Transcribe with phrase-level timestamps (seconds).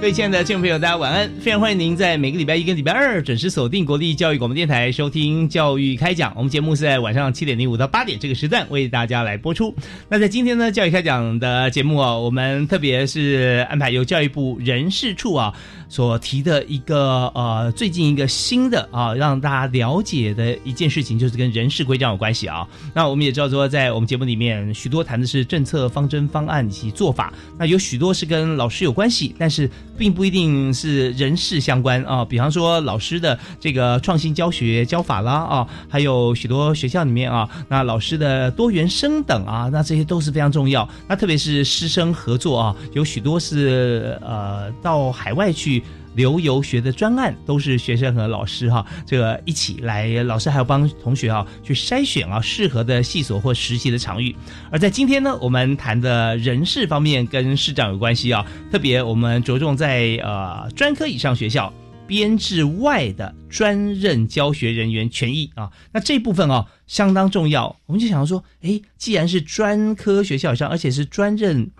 [0.00, 1.30] 各位亲爱的听众朋友，大家晚安！
[1.42, 6.30] 非常欢迎您在每个礼拜一跟礼拜二准时锁定国立教育广播电台收听《教育开讲》。
[6.36, 9.74] 我们节目是在晚上七点零五到八点这个时段为大家来播出。
[10.08, 15.52] 那在今天呢，《教育开讲》的节目啊，我们特别是安排由教育部人事处啊
[15.90, 22.66] 所提的一个呃最近一个新的啊让大家了解的一件事情，就是跟人事规章有关系啊。
[22.94, 29.68] 那我们也知道说，在我们节目里面许多谈的是政策方针方案以及做法，那有许多是跟老师有关系，但是。
[29.98, 40.88] 并不一定是人事相关啊，比方说老师的这个创新教学教法啦啊，还有许多学校里面啊，那老师的多元生等啊，那这些都是非常重要。
[41.06, 45.79] 那特别是师生合作啊，有许多是呃到海外去。
[46.14, 54.34] 留游学的专案都是学生和老师哈，这个一起来，老师还要帮同学啊去筛选啊适合的系所或实习的场域。
[54.70, 61.72] 而在今天呢，我们谈的人事方面跟市长有关系啊，特别我们着重在呃专科以上学校
[62.06, 67.76] 编制外的专任教学人员权益啊，那这部分啊相当重要。
[67.86, 71.70] 我们就想说，哎，既然是专科学校上，而且是专任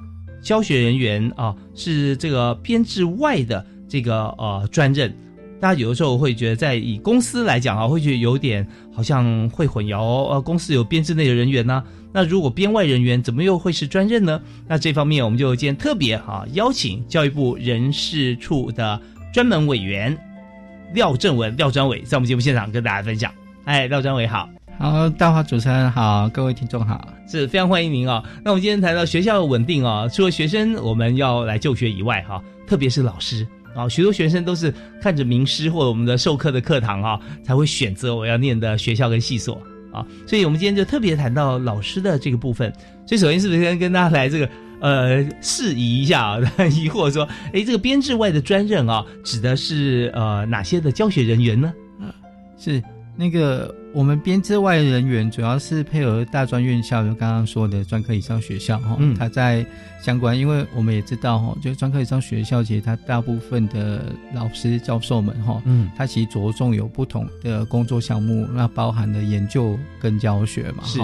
[0.41, 3.67] 教学人员啊，是这个编制外的。
[3.91, 5.13] 这个呃专任，
[5.61, 14.41] 大家有的时候会觉得，在以公司来讲啊，会觉得有点好像会混淆呃，公司有编制内的人员呢，那如果编外人员怎么又会是专任呢？
[14.69, 18.99] 那这方面我们就今天特别哈邀请教育部人事处的
[19.35, 20.17] 专门委员
[20.95, 23.33] 廖正文廖专委在我们节目现场跟大家分享。
[23.65, 24.49] 哎，廖专委好，
[24.79, 28.25] 好，大华主持人好，各位听众好，是非常欢迎您哦。
[28.45, 33.47] 那我们今天谈到学校的稳定哦，除了学生我们要来就学以外哈，特别是老师。
[33.75, 40.05] 啊，许多学生都是看着名师或者我们的授课的课堂啊，才会选择我要念的学校跟系所啊。
[40.27, 42.73] 所以，我们今天就特别谈到老师的这个部分。
[43.07, 44.49] 所以，首先是不是先跟大家来这个
[44.81, 46.41] 呃释疑一下啊？
[46.71, 51.73] 疑惑说，哎，这个编制外的专任啊，指的是呃哪些的教学人员呢？
[52.59, 52.83] 是
[53.17, 53.75] 那个。
[53.93, 59.67] 我们编制外人员主要是配合大专院校，就刚刚说的专科以上学校哈，它在
[60.01, 71.01] 相关，因为我们也知道哈，就专科以上学校其实它大部分的老师教授们哈，嗯，它其实着重有不同的工作项目，那包含了研究跟教学嘛，是。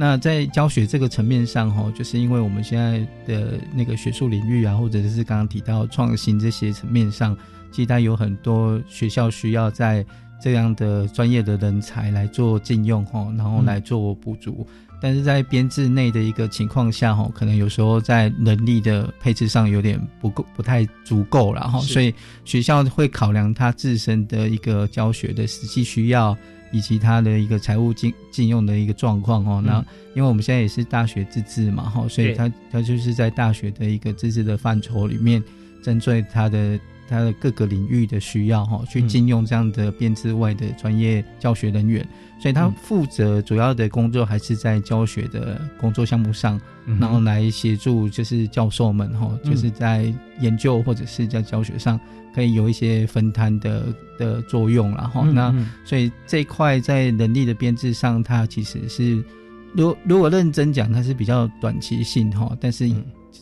[0.00, 7.36] 那在教学这个层面上哈，就是因为我们现在的那个学术领域啊，或者是刚刚提到创新这些层面上，
[7.70, 10.04] 其实它有很多学校需要在。
[10.40, 14.64] 这样的专业的人才来做禁用哈，然后来做补足，
[15.02, 22.14] 但是在编制内的一个情况下哈，可能有时候在能力的配置上有点不够，不太足够了哈，所以
[22.44, 26.38] 学校会考量他自身的一个教学的实际需要，
[26.70, 29.60] 以及他的一个财务禁禁用的一个状况哦。
[29.60, 29.84] 那
[30.14, 35.42] 因为我们现在也是大学自治嘛哈，所以他他就是在大学的一个自治的范畴里面，
[35.82, 36.78] 针对他的。
[37.08, 42.06] 他的各个领域的需要哈，去禁用这样的编制外的专业教学人员，
[42.38, 46.60] 所以他负责主要的工作还是在教学的工作项目上，
[47.00, 51.98] 然后来协助就是教授们哈，就是在研究或者是在教学上
[52.34, 53.86] 可以有一些分摊的
[54.18, 55.54] 的作用然后那
[55.84, 59.24] 所以这一块在能力的编制上，它其实是
[59.72, 62.90] 如如果认真讲，它是比较短期性哈，但是。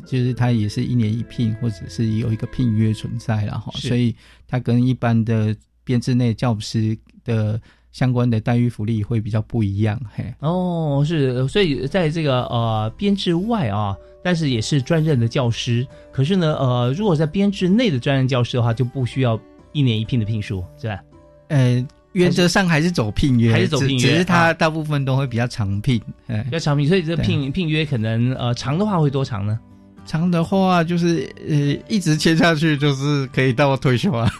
[0.04, 4.14] 就是他也是一年一聘，或者是有一个聘约存在了哈，所以
[4.46, 5.54] 他跟一般的
[5.84, 7.60] 编制内教师的
[7.92, 10.34] 相关的待遇福利会比较不一样嘿。
[10.40, 19.40] 哦，是，所以在这个呃编制外啊，但是也是专任的教师，可是呢呃，如果在编制内的专任教师的话，就不需要
[19.72, 21.00] 一年一聘的聘书，是吧？
[21.48, 29.58] 呃，原则上还是走聘约，还是走聘约，只是他大部分都会比较长聘，比较长聘，所以这聘聘约可能呃长的话会多长呢？
[30.06, 34.30] 长的话就是呃一直签下去，就是可以到退休啊。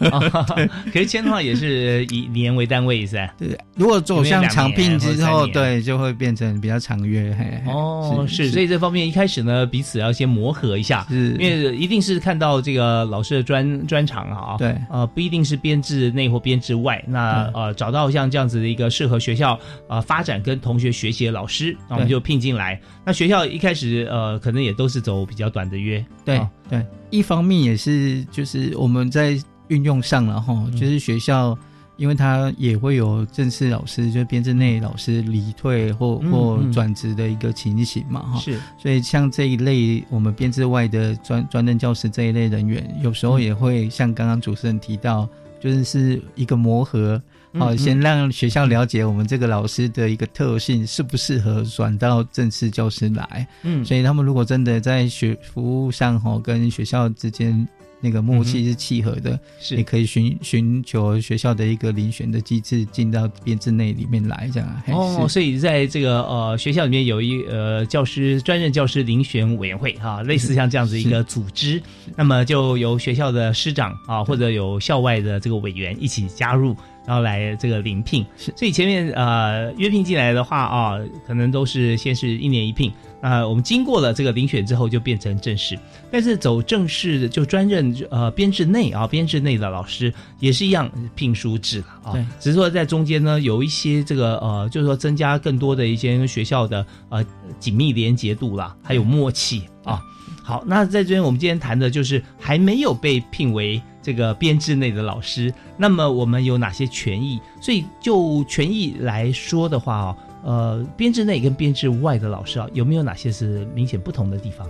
[0.93, 3.35] 可是签的话也是以年为单位是吧？
[3.39, 7.35] 对，如果走向长聘之后，对，就会变成比较长约。
[7.39, 19.59] 嘿嘿哦，是，是所以这方面一开始呢，彼此要先磨合一下，是因为一定是看到这个老师的专专长啊，对呃，不一定是编制内或编制外，那呃，找到像这样子的一个适合学校
[19.89, 22.81] 呃发展跟同学学习的老师，那我们就聘进来。
[23.05, 26.51] 那学校一开始呃，可能也都是走比较短的约，对哦。
[26.69, 30.77] 对，一方面也是就是我们在运用上了哈，嗯。
[30.77, 31.57] 就是学校。
[31.99, 36.71] 因为他也会有正式老师，就是编制内老师离退或嗯或嗯。
[36.71, 38.39] 转职的一个情形嘛，哈。
[38.39, 38.61] 是。
[38.77, 45.27] 所以像这一类我们编制外的专专任教师这一类人员，有时候也会像刚刚主持人提到，
[45.59, 47.19] 就是是一个磨合，
[47.59, 53.47] 好、嗯嗯先让学校了解我们这个老师的一个特性，适不适合转到正式教师来。
[53.63, 57.67] 嗯，所以他们如果真的在学服务上哈，跟学校之间
[58.01, 59.31] 那个默契是契合的，
[59.71, 64.83] 也是可以寻寻求学校的一个遴选的机制，进到编制内里面来，这样。
[64.85, 71.83] 嘿哦，所以在这个呃学校里面有一呃教师专任教师遴选委员会哈、类似像这样子一个组织，
[72.17, 76.77] 那么就由学校的师长啊或者有校外的这个委员一起加入，
[77.07, 78.25] 然后来这个临聘。
[78.37, 82.93] 是所以前面呃约聘进来的话啊，可能都是先是一年一聘。
[83.21, 85.79] 那我们经过了这个遴选之后，就变成正式。
[86.11, 92.13] 但是走正式的就专任呃编制内啊，编制内的老师也是一样聘书制了啊。
[92.13, 97.25] 对只是说在中间呢，有一些这个呃，就是说增加更多的一些跟学校的呃
[97.59, 100.01] 紧密连结度啦，还有默契啊。
[100.43, 107.41] 好，那在这边我们今天谈的就是还没有被聘为这个编制内的老师，那么我们有哪些权益？
[107.61, 114.67] 所以就权益来说的话哦，呃，编制内跟编制外的老师啊，有没有哪些是明显不同的地方？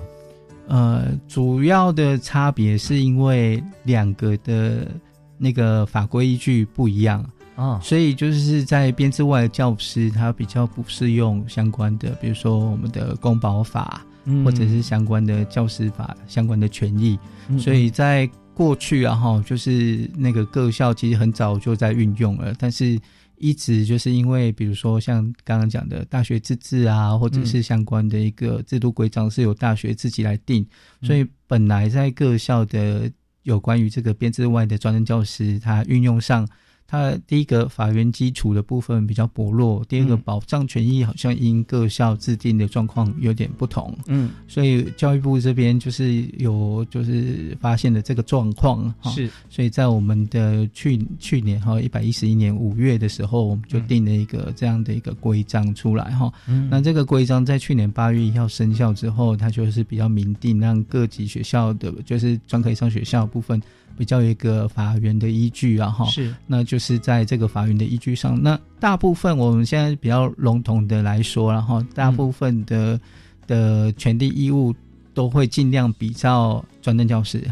[0.68, 4.88] 呃，主要的差别是因为两个的
[5.38, 7.24] 那个法规依据不一样，
[7.54, 17.18] 啊，所以就是在编制外的教师，他比较不适用相关的，比如说我们的公保法，嗯或者是相关的教师法相关的权益。
[17.48, 22.98] 嗯所以在过去啊，哈，就是那个各校其实很早就在运用了，但是
[23.38, 30.66] 一直就是因为，比如说像刚刚讲的大学自治啊，或者是相关的一个制度规章是由大学自己来定，
[31.00, 33.10] 嗯所以本来在各校的
[33.42, 36.46] 有关于这个编制外的专任教师，他运用上。
[36.86, 40.22] 它第一个法源基础的部分比较薄弱，第二个嗯。
[40.24, 43.96] 保障权益好像因各校制定的状况有点不同。
[44.06, 44.30] 嗯。
[44.48, 49.30] 所以教育部这边就是有就是发现了这个状况哈，是。
[49.48, 56.32] 所以在我们的去去年哈一百一十一年五月的时候，我们就定了一个这样的一个规章出来哈。
[56.48, 56.68] 嗯。
[56.70, 63.60] 那这个规章在去年八月一号生效之后，它就是比较明定，让各级学校的就是专科以上学校的部分
[63.96, 66.04] 比较有一个法源的依据啊哈。
[66.06, 73.00] 是那就是在这个法源的依据上，那大部分我们现在比较笼统的来说，然后大部分的、
[73.46, 74.74] 的权利义务
[75.14, 77.42] 都会尽量比照专任教师，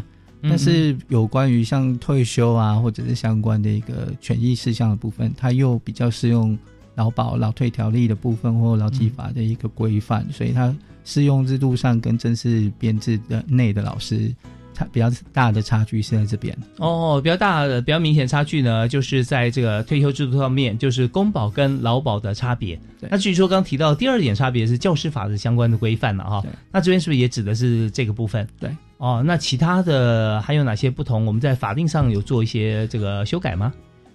[0.41, 6.57] 嗯但是有关于像退休啊或者是相关的一个权益事项的部分，它又比较适用
[6.93, 14.33] 劳保、劳退条例的部分或劳基法的一个规范，所以它适用制度上跟正式编制的内的老师。
[14.75, 22.79] 差比较大的差距是在这边，哦，比较大的、比较明显差距呢，就是在这个退休制度上面，就是公保跟劳保的差别。
[23.09, 28.47] 那至于说刚提到第二点差别是教师法的相关的规范了哈对，那这边是不是也指的是这个部分？
[28.59, 28.69] 对。
[28.97, 31.25] 哦，那其他的还有哪些不同？
[31.25, 33.73] 我们在法定上有做一些这个修改吗？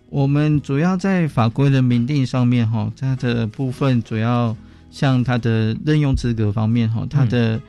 [0.08, 4.56] 我们主要在法规的明定上面哈，它的部分主要
[4.90, 7.60] 像它的任用资格方面哈，它的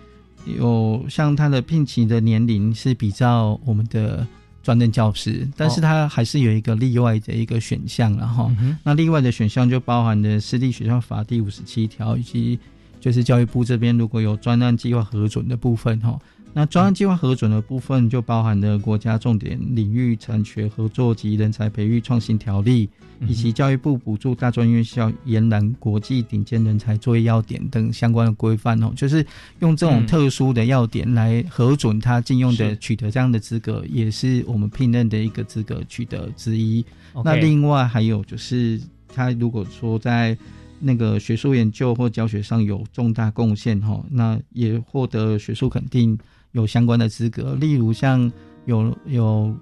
[0.46, 4.26] 有像他的聘请的年龄是比较我们的
[4.64, 8.78] 专任教师，但是他还是有一个例外的一个选项然后、嗯哼。
[8.84, 12.60] 那例外的选项就包含了私立学校法第五十七条，以及
[13.00, 16.20] 就是教育部这边如果有专案计划核准的部分哈。
[16.54, 22.90] 那专案计划核准的部分就包含了国家重点领域产学合作及人才培育创新条例，
[23.26, 29.26] 以及教育部补助大专院校延揽国际顶尖人才作业要点等相关的规范哦，就是
[29.60, 30.08] 用这种嗯。
[30.08, 36.86] 特殊的要点来核准他禁用的取得这样的资格，也是我们聘任的一个资格取得之一。
[37.24, 38.78] 那另外还有就是，
[39.08, 40.38] 他如果说在
[40.80, 46.18] 那个学术研究或教学上有重大贡献哈，那也获得学术肯定，
[46.52, 48.32] 有相关的资格，例如像
[48.66, 49.56] 有有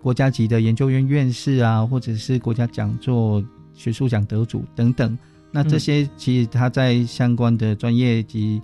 [0.00, 5.18] 国家级的研究院院士啊，或者是国家讲座、学术奖得主等等。
[5.50, 8.60] 那这些其实他在相关的专业及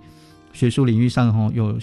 [0.51, 1.77] 学术领域上哈有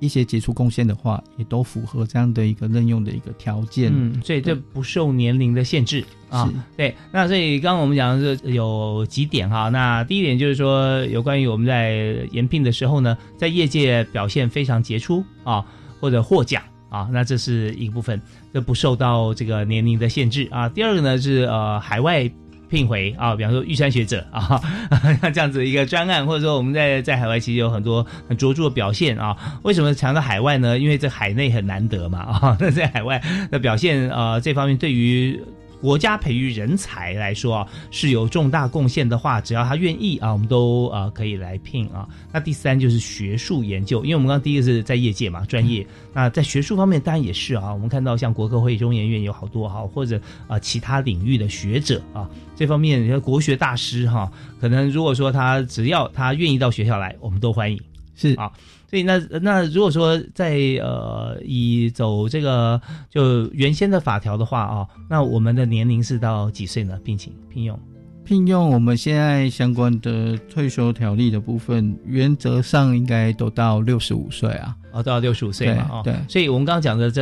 [0.00, 3.90] 一些杰出贡献的话，也都符合这样的一个任用的一个条件。
[3.94, 6.52] 嗯，所以这不受年龄的限制啊。
[6.76, 9.68] 对，那所以刚刚我们讲的是有几点哈。
[9.68, 15.64] 那第一点就是说，有关于我们在延聘的时候呢，在业界表现非常杰出啊，
[16.00, 18.20] 或者获奖啊，那这是一个部分，
[18.52, 20.68] 这不受到这个年龄的限制啊。
[20.68, 22.30] 第二个呢是呃海外。
[22.74, 24.60] 聘回啊，比方说玉山学者啊，
[25.22, 29.36] 像这样子一个专案，或者说我们在在海外其实有很多很卓著的表现啊。
[29.62, 30.78] 为什么强调海外呢？
[30.78, 35.40] 因为在海内很难得嘛啊，那 在海外的表现啊这方面对于。
[35.80, 42.08] 国家培育人才来说啊，是有重大贡献的话，只要他愿意啊，我们都呃可以来聘啊。
[42.32, 45.86] 那第三就是学术研究，因为我们刚刚第一个是在业界嘛，专业。
[46.12, 57.80] 那在学术方面当然也是啊，我们看到像国科会、中研院有好多哈，或者啊其他领域的学者啊，这方面像国学大师哈，可能如果说他只要他愿意到学校来，我们都欢迎。
[58.16, 58.52] 是啊，
[58.94, 66.96] 所以那那如果说在呃以走这个就原先的法条的话啊，那我们的年龄是到几岁呢？
[67.02, 67.76] 聘请聘用
[68.24, 74.76] 聘用我们现在相关的退休条例的部分，原则上应该都到六十五岁啊。
[74.92, 77.20] 哦，到六十五岁嘛，哦，对，所以我们刚刚讲的这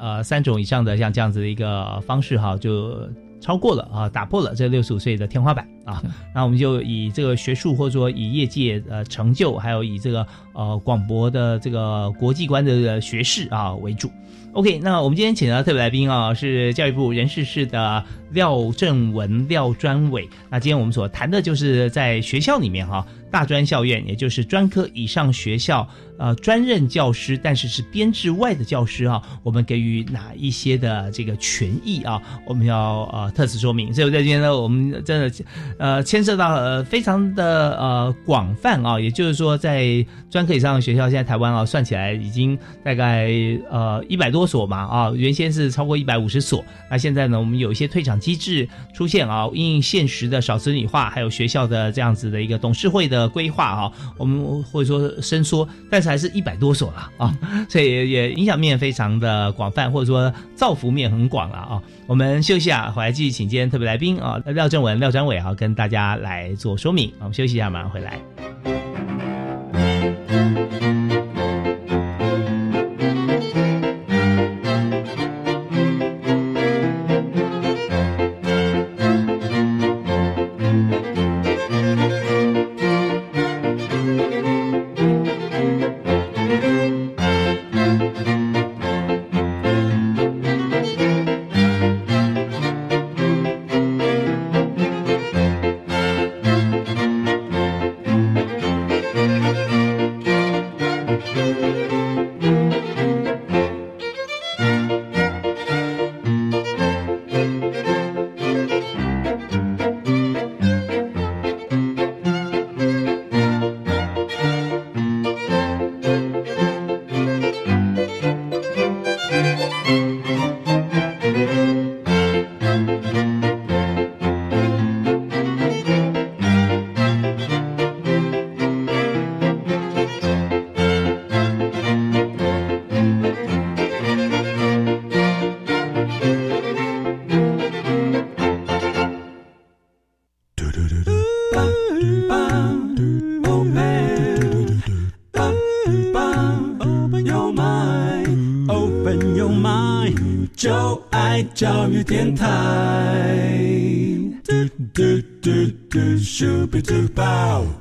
[0.00, 3.06] 呃三种以上的像这样子的一个方式哈，就
[3.46, 6.02] 超过了啊，打破了这六十五岁的天花板啊。
[6.34, 14.10] 那我们就以这个学术或者说以业界呃成就，还有以这个呃广博的这个国际观的学士啊为主。
[14.52, 20.28] OK，那我们今天请到特别来宾啊，是教育部人事室的廖正文廖专委。
[20.50, 25.86] 那今天我们所谈的就是在学校里面哈，大专校院，也就是专科以上学校
[26.18, 32.20] 呃专任教师，但是是编制外的教师啊，我们给予哪一些的这个权益啊？
[32.46, 33.92] 我们要呃特此说明。
[33.92, 35.44] 所以在这边呢，我们真的
[35.78, 43.30] 呃牵涉到呃非常的呃广泛啊，也就是说在专科以上的学校，现在台湾啊算起来已经大概
[43.70, 44.46] 呃一百多。
[44.46, 57.36] 所嘛啊，原先是超过一百五十所，那现在呢，我们有一些退场机制出现啊，因现实的少子女化，还有学校的这样子的一个董事会的规划啊，我们或者说伸缩，但是还是一百多所了啊，
[57.68, 61.82] 所以也影响面非常的广泛，或者说造福面很广了啊。
[62.06, 67.12] 我们休息啊，回来继续请今天特别来宾啊，廖正文、廖专伟啊，跟大家来做说明。
[67.18, 68.85] 我们休息一下，马上回来。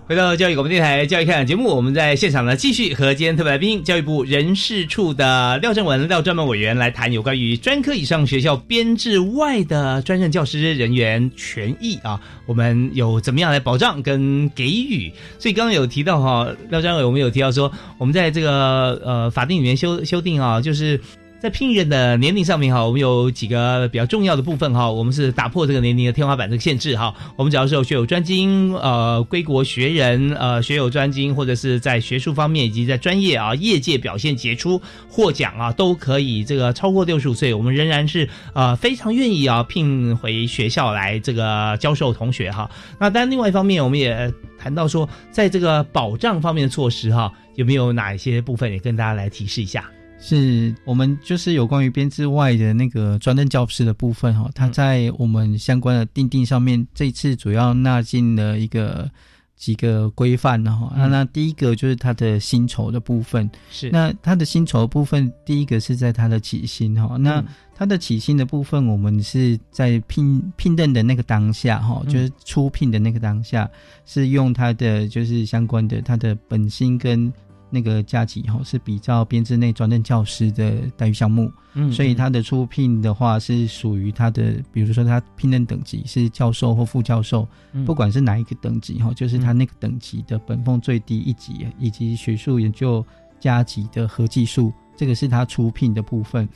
[0.07, 15.11] 回到教育广播电台教育开讲节目，我们在现场呢继续和今天特别来宾教育部人事处的廖正文廖专门委员来谈有关于专科以上学校编制外的专任教师人员权益啊，我们有怎么样来保障跟给予？
[15.39, 20.99] 所以刚刚有提到哈，廖专委我们有提到说，我们在这个呃法定里面修修订啊，就是。
[21.45, 27.13] 在聘任的年龄上面哈，我们有几个比较重要的部分哈，我们是打破这个年龄的天花板这个限制哈。
[27.35, 42.67] 我们只要是有学有专精，呃，归国学人，呃，学有专精，或者是在学术方面以及在专业啊业界表现杰出获奖啊，都可以这个超过六十五岁，我们仍然是呃非常愿意啊聘回学校来这个教授同学哈。
[42.99, 49.85] 那当然另外一方面，我们也谈到说，在这个保障方面的措施哈，有没有哪一些部分也跟大家来提示一下？
[50.27, 59.07] 是我们就是有关于编制外的那个专任教师的部分哈，它在我们相关的定定上面，这次主要纳进了一个
[59.55, 60.91] 几个规范呢哈。
[60.97, 61.11] 那、嗯。
[61.11, 63.91] 那第一个就是它的薪酬的部分，是。
[63.91, 67.17] 那它的薪酬的部分，第一个是在它的起薪哈。
[67.17, 67.45] 那嗯
[67.77, 72.11] 它的起薪的部分，我们是在聘聘任的那个当下哈，嗯。
[72.11, 73.69] 就是初聘的那个当下，
[74.07, 77.31] 是用它的就是相关的它的本薪跟
[77.69, 81.51] 那个加级哈，是比较编制内专任教师的待遇项目。
[81.77, 93.05] 嗯所以他的出聘的话是属于他的，比如说他聘任等级是教授或副教授，嗯不管是哪一个等级哈，就是他那个等级的本俸最低一级，以及学术研究
[93.39, 96.47] 加级的合计数，这个是他出聘的部分。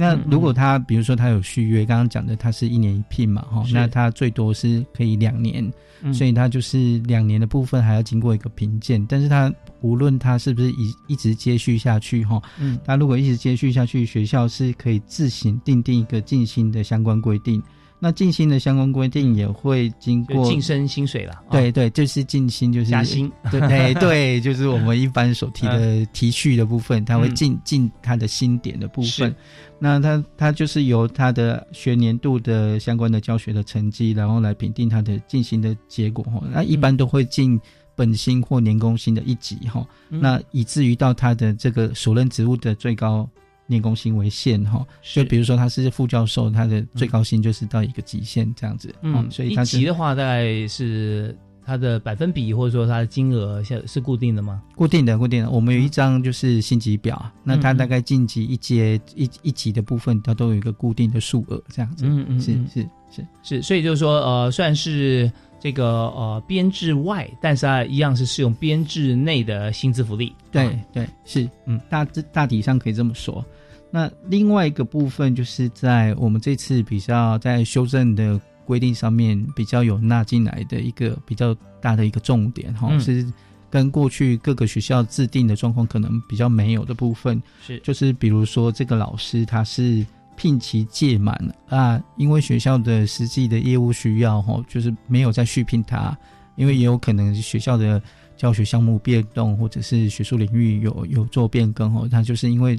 [0.00, 5.68] 那如果他比如说他有续约，刚刚讲的他是一年一聘嘛哈，那他最多是可以两年，
[6.02, 6.14] 嗯。
[6.14, 12.78] 所以他就是两年的部分还要经过一个评鉴，但是他无论他是不是一一直接续下去哈，嗯。
[12.84, 17.60] 他如果一直接续下去，学校是可以自行定定一个进薪的相关规定。
[18.00, 21.50] 那进薪的相关规定也会经过晋升薪水了，啊。
[21.50, 29.34] 对对，就是进薪，就是加薪，对对 对，就是我们一般所提的提序的部分，它会进进它的薪点的部分。
[29.80, 36.42] 那它它就是由它的学年度的相关的教学的成绩，然后来评定它的进行的结果哈。
[36.52, 37.60] 那一般都会进
[37.96, 39.86] 本薪或年工薪的一级哈。
[40.10, 40.20] 嗯。
[40.20, 43.28] 那以至于到他的这个所任职务的最高
[43.68, 54.62] 年工薪为限哈，是就比如说他是副教授，他的最高薪就是到一个极限这样子，嗯哦，所以一他是级的话，大概是它的百分比或者说它的金额是是固定的吗？
[54.74, 55.50] 固定的固定的。
[55.50, 70.32] 我们有一张就是薪级表，那他大概晋级一阶一一级的部分，它都有一个固定的数额这样子，嗯嗯嗯是是是是，所以就是说，呃，虽然是这个呃编制外，但是它一样是适用编制内的薪资福利。
[70.50, 73.44] 对啊对是，嗯，大致大体上可以这么说。
[73.90, 83.00] 那另外一个部分就是在我们这次比较在修正的规定上面比较有纳进来的一个比较大的一个重点哈、嗯。
[83.00, 83.26] 是
[83.70, 87.78] 跟过去各个学校制定的状况可能比较没有的部分，是。
[87.80, 90.04] 就是比如说这个老师他是
[90.36, 91.34] 聘期届满
[91.68, 96.16] 啊，因为学校的实际的业务需要哈，就是没有再续聘他，
[96.56, 98.00] 因为也有可能学校的
[98.36, 102.78] 教学项目变动，或者是学术领域有有做变更哦，他就是因为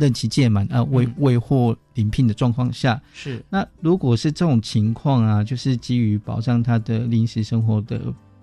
[0.00, 1.14] 任期届满啊未嗯。
[1.18, 8.00] 未获临聘的状况下，是，那如果是这种情况啊，就是基于保障他的临时生活的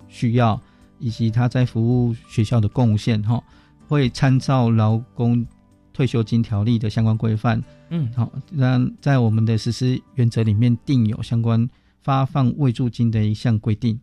[0.07, 0.61] 需要，
[0.99, 3.43] 以及他在服务学校的贡献哈，
[3.87, 5.45] 会参照劳工
[5.91, 11.67] 退休金条例的相关规范，嗯，好，那在我们的实施原则里面定有相关
[12.01, 13.99] 发放慰助金的一项规定。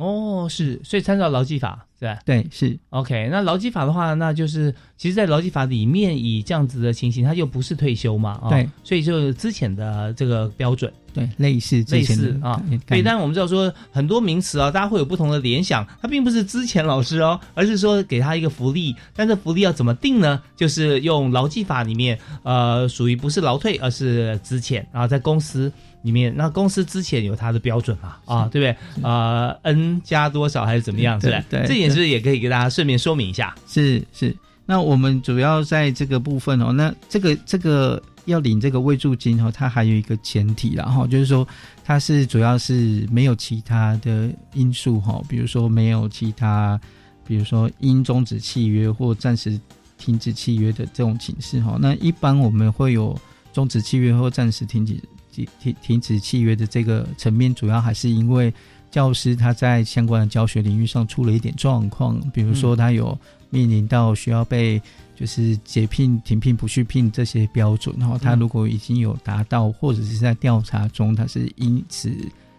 [0.00, 10.90] 哦，是，所以参照劳基法是吧对，是？OK，那劳基法的话，那就是其实，在劳基法里面，以这样子的情形，它又不是退休嘛，啊、对，所以就之前的这个标准。
[11.12, 20.40] 对，类似类似啊概，对，念但是我们知道说很多名词啊，大家会有不同的联想，它并不是之前老师哦，而是说给他一个福利，但这福利要怎么定呢？
[20.54, 29.02] 就是用劳基法里面，呃，属于不是劳退，而是资遣，然后在公司里面，那公司之前有它的标准嘛，啊，对不对？
[29.02, 31.44] 呃，n 加多少还是怎么样，是对吧？
[31.50, 33.54] 对这点是不是也可以给大家顺便说明一下？
[33.66, 34.36] 是是。
[34.66, 41.46] 那我们主要在这个部分哦，那这个这个要领这个未助金哦，它还有一个前提啦哈，就是说
[41.84, 46.80] 它是主要是没有其他的因素哈，比如说没有其他，
[47.26, 49.60] 比如说因终止契约或暂时
[49.98, 51.76] 停止契约的这种情势哈。
[51.80, 53.18] 那一般我们会有
[53.52, 54.96] 终止契约或暂时停止
[55.32, 58.52] 停停停止契约的这个层面，主要还是因为
[58.90, 63.16] 教师他在相关的教学领域上出了一点状况，比如说他有
[63.48, 64.80] 面临到需要被
[65.14, 72.10] 就是解聘、停聘、不续聘这些标准，然后他如果已经有达到，或者是在调查中，他是因此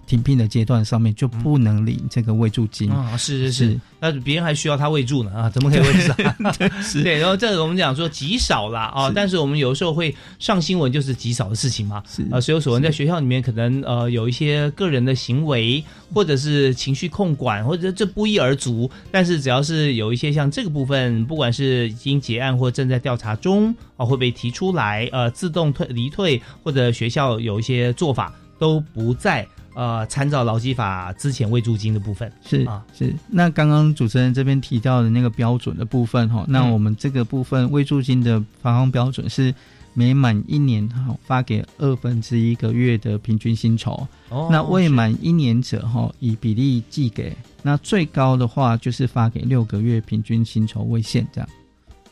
[0.05, 2.91] 停聘的阶段上面就不能领这个慰助金。
[2.91, 6.81] 啊，是是是，那别人还需要他慰助呢啊，怎么可以喂不上？
[6.83, 11.97] 是对，然后这个我们讲说极少啦啊，是但是我们有时候会上新闻，就是极少的事情嘛。
[11.97, 15.83] 啊呃，所有所闻在学校里面可能呃有一些个人的行为，
[16.13, 18.89] 或者是情绪控管，或者这不一而足。
[19.11, 32.31] 但是只要是有一些像这个部分，不管是已经结案或正在调查中啊，会被提出来呃自动退离退，或者学校有一些做法都不在呃参照劳基法之前未住金的部分。
[32.45, 32.84] 是啊。
[32.97, 39.53] 是，那刚刚主持人这边提到的那个标准的部分哈，那嗯我们这个部分未住金的发放标准是
[39.93, 51.49] 每满一年哈发给二分之一个月的平均薪酬，哦那未满一年者哈以比例计给，那最高的话就是发给六个月平均薪酬为限这样。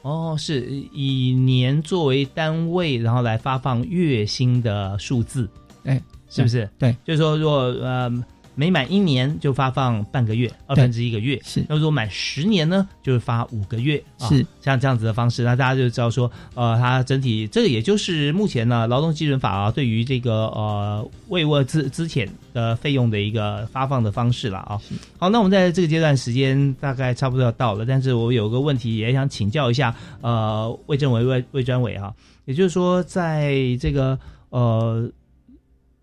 [0.02, 5.50] 哦，是以年作为单位，然后来发放月薪的数字，
[5.84, 6.70] 哎，是不是？
[6.78, 8.10] 对，就是说，如果呃
[8.56, 11.40] 每满一年就发放半个月，二分之一个月。
[11.46, 14.04] 是那如果满十年呢，就是发五个月。
[14.20, 24.78] 啊是像这样子的方式，那大家就知道说，呃，它整体这个也就是目前呢劳动基准法啊对于这个呃慰问资资遣的费用的一个发放的方式了啊。
[25.18, 32.14] 好，那我们在这个阶段时间大概差不多要到了，但是我有个问题也想请教一下，呃，魏政委魏魏专委啊，
[32.44, 35.10] 也就是说在这个呃。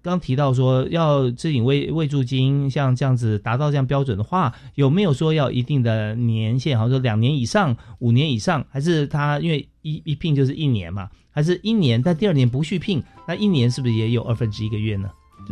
[0.07, 6.79] 刚提到说要支领慰慰助金，像这样子达到这样标准的话，有没有说要一定的年限？
[6.79, 15.11] 好像说两年以上、五年以上，还是他因为一一聘就是一年嘛，还是一年，但第二年不续聘，那一年是不是也有二分之一个月呢？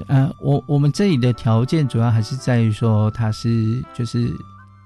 [0.09, 4.33] 呃，我我们这里的条件主要还是在于说他是就是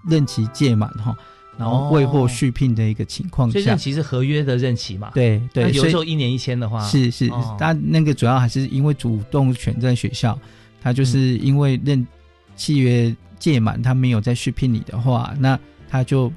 [0.09, 1.17] 任期届满哈，
[1.59, 10.39] 然后未获续聘的一个情况下所以任，期是合约的任期嘛？，对对，有时候一年一签的话，是是哦，但那个主要还是因为主动权在学校，
[10.81, 12.07] 他就是因为任
[12.55, 16.33] 契约届满，他没有再续聘你的话，那他就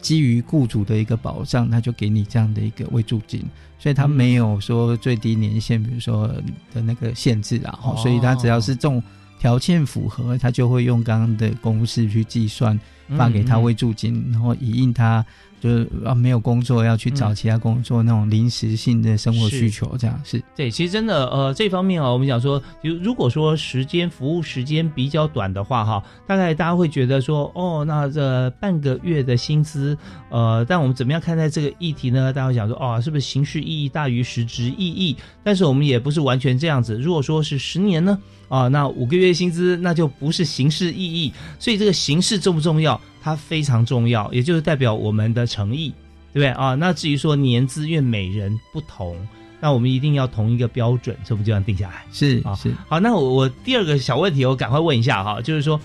[0.00, 3.42] 基于雇主的一个保障，他就给你这样的一个未住金，
[3.78, 6.28] 所以他没有说最低年限，比如说
[6.74, 9.02] 的那个限制啊，哦所以他只要是这种
[9.38, 12.78] 条件符合，他就会用刚刚的公式去计算
[13.16, 15.24] 发给他嗯慰助金，然后以应他
[15.60, 29.96] 就是啊没有工作要去找嗯其他工作那种临时性的生活需求，这样是对，其实真的，呃，这方面啊，我们讲说，就如果说时间服务时间比较短的话，哈，大概大家会觉得说，哦，那这半个月的薪资，
[30.30, 32.32] 呃，但我们怎么样看待这个议题呢？
[32.32, 35.16] 大家会想说，哦，是不是形式意义大于实质意义？
[35.42, 36.98] 但是我们也不是完全这样子。
[36.98, 43.00] 如果说是十年呢，啊，那五个月薪资那就不是形式意义，所以这个形式重不重要？
[43.22, 45.92] 它非常重要，也就是代表我们的诚意。
[46.32, 46.74] 对不对啊？
[46.74, 49.16] 那至于说年资，因为每人不同，
[49.58, 51.94] 那我们一定要同一个标准，这不就这样定下来？
[51.94, 55.80] 啊是是好，那我我第二个小问题，我赶快问一下哈，就是说，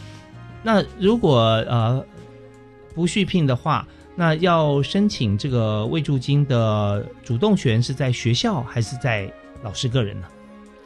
[0.61, 2.05] 那如果呃
[2.93, 9.31] 不续聘的话，那要申请这个未住金的主动权是在学校还是在
[9.63, 10.27] 老师个人呢？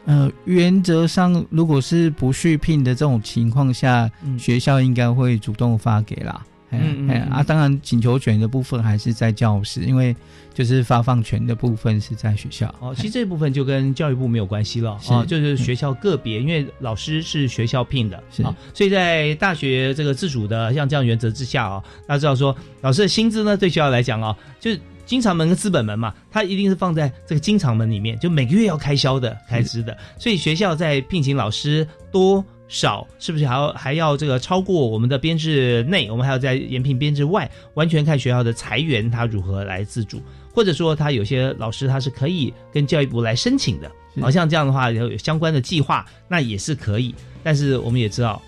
[0.06, 4.38] 呃，原则上如果是不续聘的这种情况下，嗯。
[4.38, 6.46] 学校应该会主动发给啦。
[6.72, 10.16] 哎嗯嗯啊，当然请求权的部分还是在教师，因为
[10.54, 12.74] 就是发放权的部分是在学校。
[12.80, 13.12] 哦，其实哎。
[13.12, 15.14] 这部分就跟教育部没有关系了是。
[15.14, 18.44] 啊，就是学校个别，因为老师是学校聘的是。
[18.44, 32.44] 啊，所以在大学这个自主的像这样原则之下啊，大家知道说老师的薪资呢，对学校来讲啊，就是经常门跟资本门嘛，它一定是放在这个经常门里面，就每个月要开销的开支的，所以学校在聘请老师多。
[32.68, 36.10] 少是不是还要还要这个超过我们的编制内？
[36.10, 40.20] 我们还要在延聘编制外，完全看学校的裁员他如何来自主，
[40.52, 47.14] 或者说他有些老师他是可以跟教育部来申请的，好像这样的话有有相关的计划，那也是可以。
[47.44, 48.42] 但是我们也知道，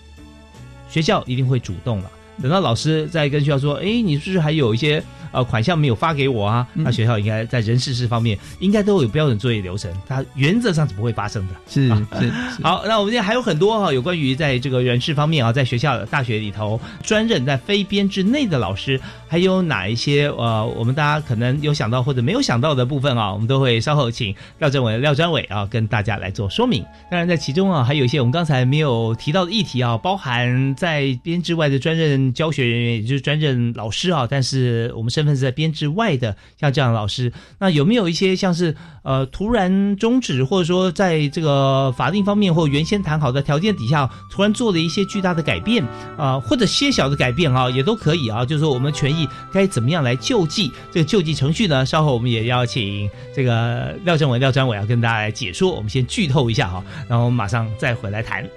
[0.89, 2.11] 学校一定会主动了。
[2.41, 11.53] 等到老师再跟学校说：“哎，你是不是还有一些呃款项没有发给我啊？”嗯那学校应该在人事事方面应该都有标准作业流程，它原则上是不会发生的。
[11.67, 12.31] 是啊是是，
[12.63, 26.83] 好，那我们现在还有很多哈、有关于在这个人事方面啊，在学校、大学里头专任在非编制内的老师，还有哪一些呃，我们大家可能有想到或者没有想到的部分啊，我们都会稍后请廖政委、廖专委啊跟大家来做说明。
[27.09, 45.83] 当然，在其中啊，还有一些我们刚才没有提到的议题啊，包含在编制外的专任教学人员，也就是专任老师啊，但是我们身份是在编制外的，像这样的老师，那有没有一些像是呃突然终止，或者说在这个法定方面或原先谈好的条件底下，突然做了一些巨大的改变
[46.19, 48.45] 啊、或者些小的改变啊，也都可以啊。
[48.45, 50.71] 就是说我们权益该怎么样来救济？
[50.91, 55.71] 这个救济程序呢，稍后我们也邀请这个廖政委、廖专委要跟大家来解说。
[55.73, 58.47] 我们先剧透一下哈，然后马上再回来谈。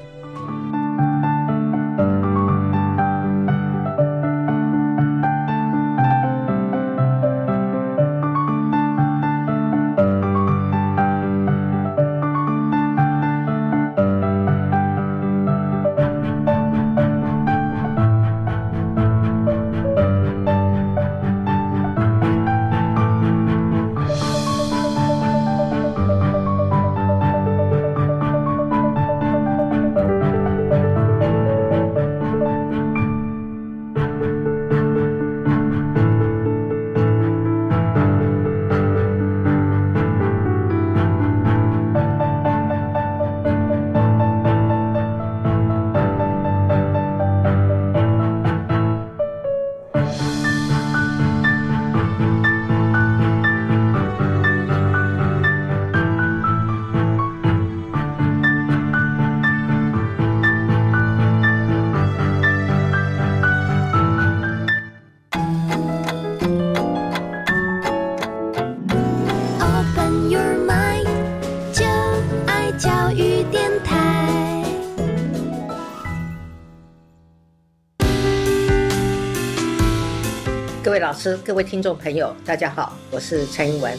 [81.01, 83.91] 老师、各位听众朋友，大家好，我是陈英文。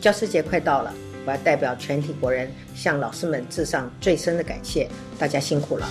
[0.00, 0.92] 教师节快到了，
[1.24, 5.88] 我要代表全体国人向老师们致上最深的感谢，大家辛苦了。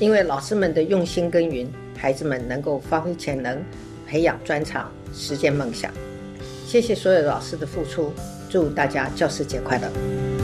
[0.00, 3.62] 因为老师们的用心耕耘，孩子们能够发挥潜能，
[4.06, 5.92] 培养专长，实现梦想。
[6.66, 8.10] 谢谢所有老师的付出，
[8.48, 10.43] 祝大家教师节快乐。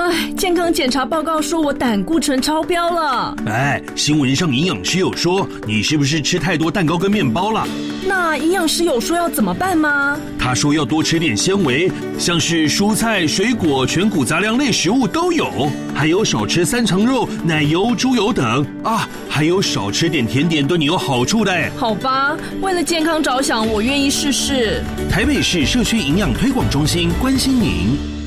[0.00, 3.36] 哎，健康检查报告说我胆固醇超标了。
[3.44, 7.68] 哎，新闻上营养师有说你是不是吃太多蛋糕跟面包了？
[8.06, 10.18] 那营养师有说要怎么办吗？
[10.38, 21.52] 他说要多吃点纤维，像是蔬菜、水果、全谷杂粮类食物都有，还有少吃三层肉、奶油、猪油等啊，还有少吃点甜点对你有好处的。
[21.76, 24.82] 好吧，为了健康着想，我愿意试试。
[25.10, 28.19] 台北市社区营养推广中心关心您。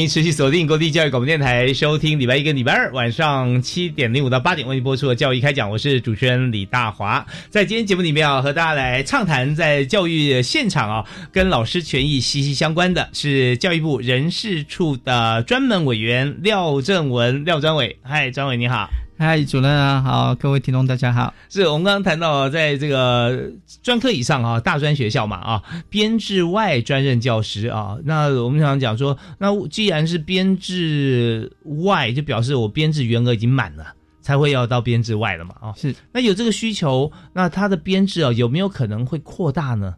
[0.00, 7.26] 您持续锁定国立教育广播电台，收听礼拜一跟礼拜二晚上七点零五到八点为您播出的教育开讲，我是主持人李大华。
[7.50, 17.98] 在今天节目里面啊，和大家来畅谈在教育现场啊，跟老师权益息息相关的是教育部人事处的专门委员廖正文廖专委。
[18.00, 18.88] 嗨，专委你好。
[19.22, 21.34] 嗨，主任啊，好，各位听众大家好。
[21.50, 23.52] 是我们刚刚谈到，在这个
[23.82, 31.52] 专科以上啊，大专学校嘛啊，编制外专任教师啊，那我们常讲说，那既然是编制
[31.84, 35.74] 外，就表示我编制员额已经满了，才会要到编制外了嘛啊。
[35.76, 39.94] 是，那有这个需求，那它的编制啊，有没有可能会扩大呢？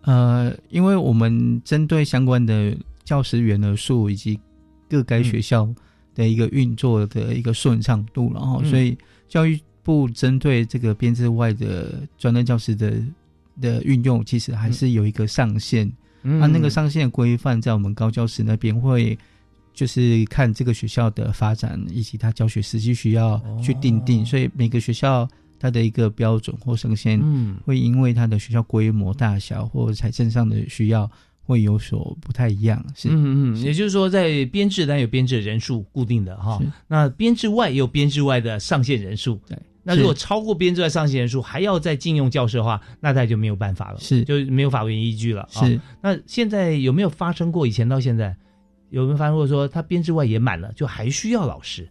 [0.00, 4.36] 呃，因为我们针对相关的教师员额数以及
[4.90, 5.68] 各该学校。
[6.14, 8.96] 的一个运作的一个顺畅度，然后，所以
[9.28, 13.02] 教育部针对这个编制外的专任教师的
[13.60, 15.90] 的运用，其实还是有一个上限。
[16.22, 19.18] 嗯，那、啊、那个上限规范在我们高教师那边会，
[19.74, 31.10] 就是看这个学校的发展以及他教学实际需要去定定，哦、所以每个学校它的一个标准或上限，嗯，会因为它的学校规模大小或财政上的需要。
[31.44, 45.80] 会有所不太一样，是，嗯嗯，也就是说，在编制单有编制人数固定的哈，那编制外也有编制外的上限人数，对，那如果超过编制外上限人数，还要再禁用教师的话，那他就没有办法了，是，就没有法律依据了，是。
[46.00, 47.66] 那现在有没有发生过？
[47.66, 48.36] 以前到现在
[48.90, 51.88] 有没有发生过说他编制外也满了，就还需要老师？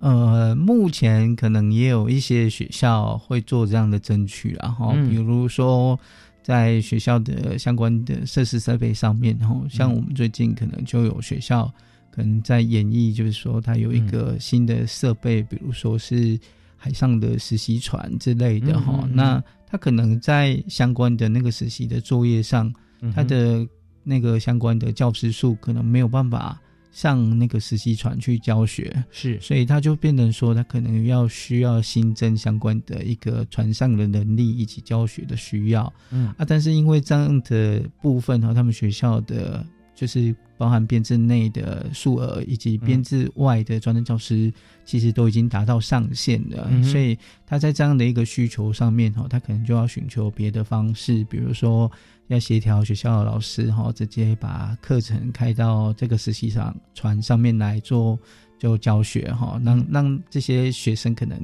[0.00, 5.98] 呃，目前可能也有一些学校会做这样的争取，然后比如说。
[6.42, 11.72] 在学校的相关的设施设备上面，然后像我们最近可能就有学校
[12.10, 16.38] 可能在演绎，就是说它有一个新的设备，比如说是
[16.76, 19.08] 海上的实习船之类的哈。
[19.12, 22.72] 那它可能在相关的那个实习的作业上，
[23.14, 23.66] 它的
[24.02, 26.60] 那个相关的教师数可能没有办法
[26.92, 36.26] 上那个实习船去教学，是，所以他就变成说，他可能要需要新增相关的一个船上的能力以及教学的需要，嗯。
[36.36, 44.52] 啊，但是因为这样的部分和他们学校的，就是包含编制内的数额以及编制外的专任教师，
[44.84, 51.90] 其实都已经达到上限了，嗯、所以他在这样的一个需求上面哈，他可能就要寻求别的方式，比如说。
[52.30, 58.16] 要协调学校的老师哈，直接把课程开到这个实习上船上面来做
[58.56, 61.36] 就教学哈，让让这些学生可能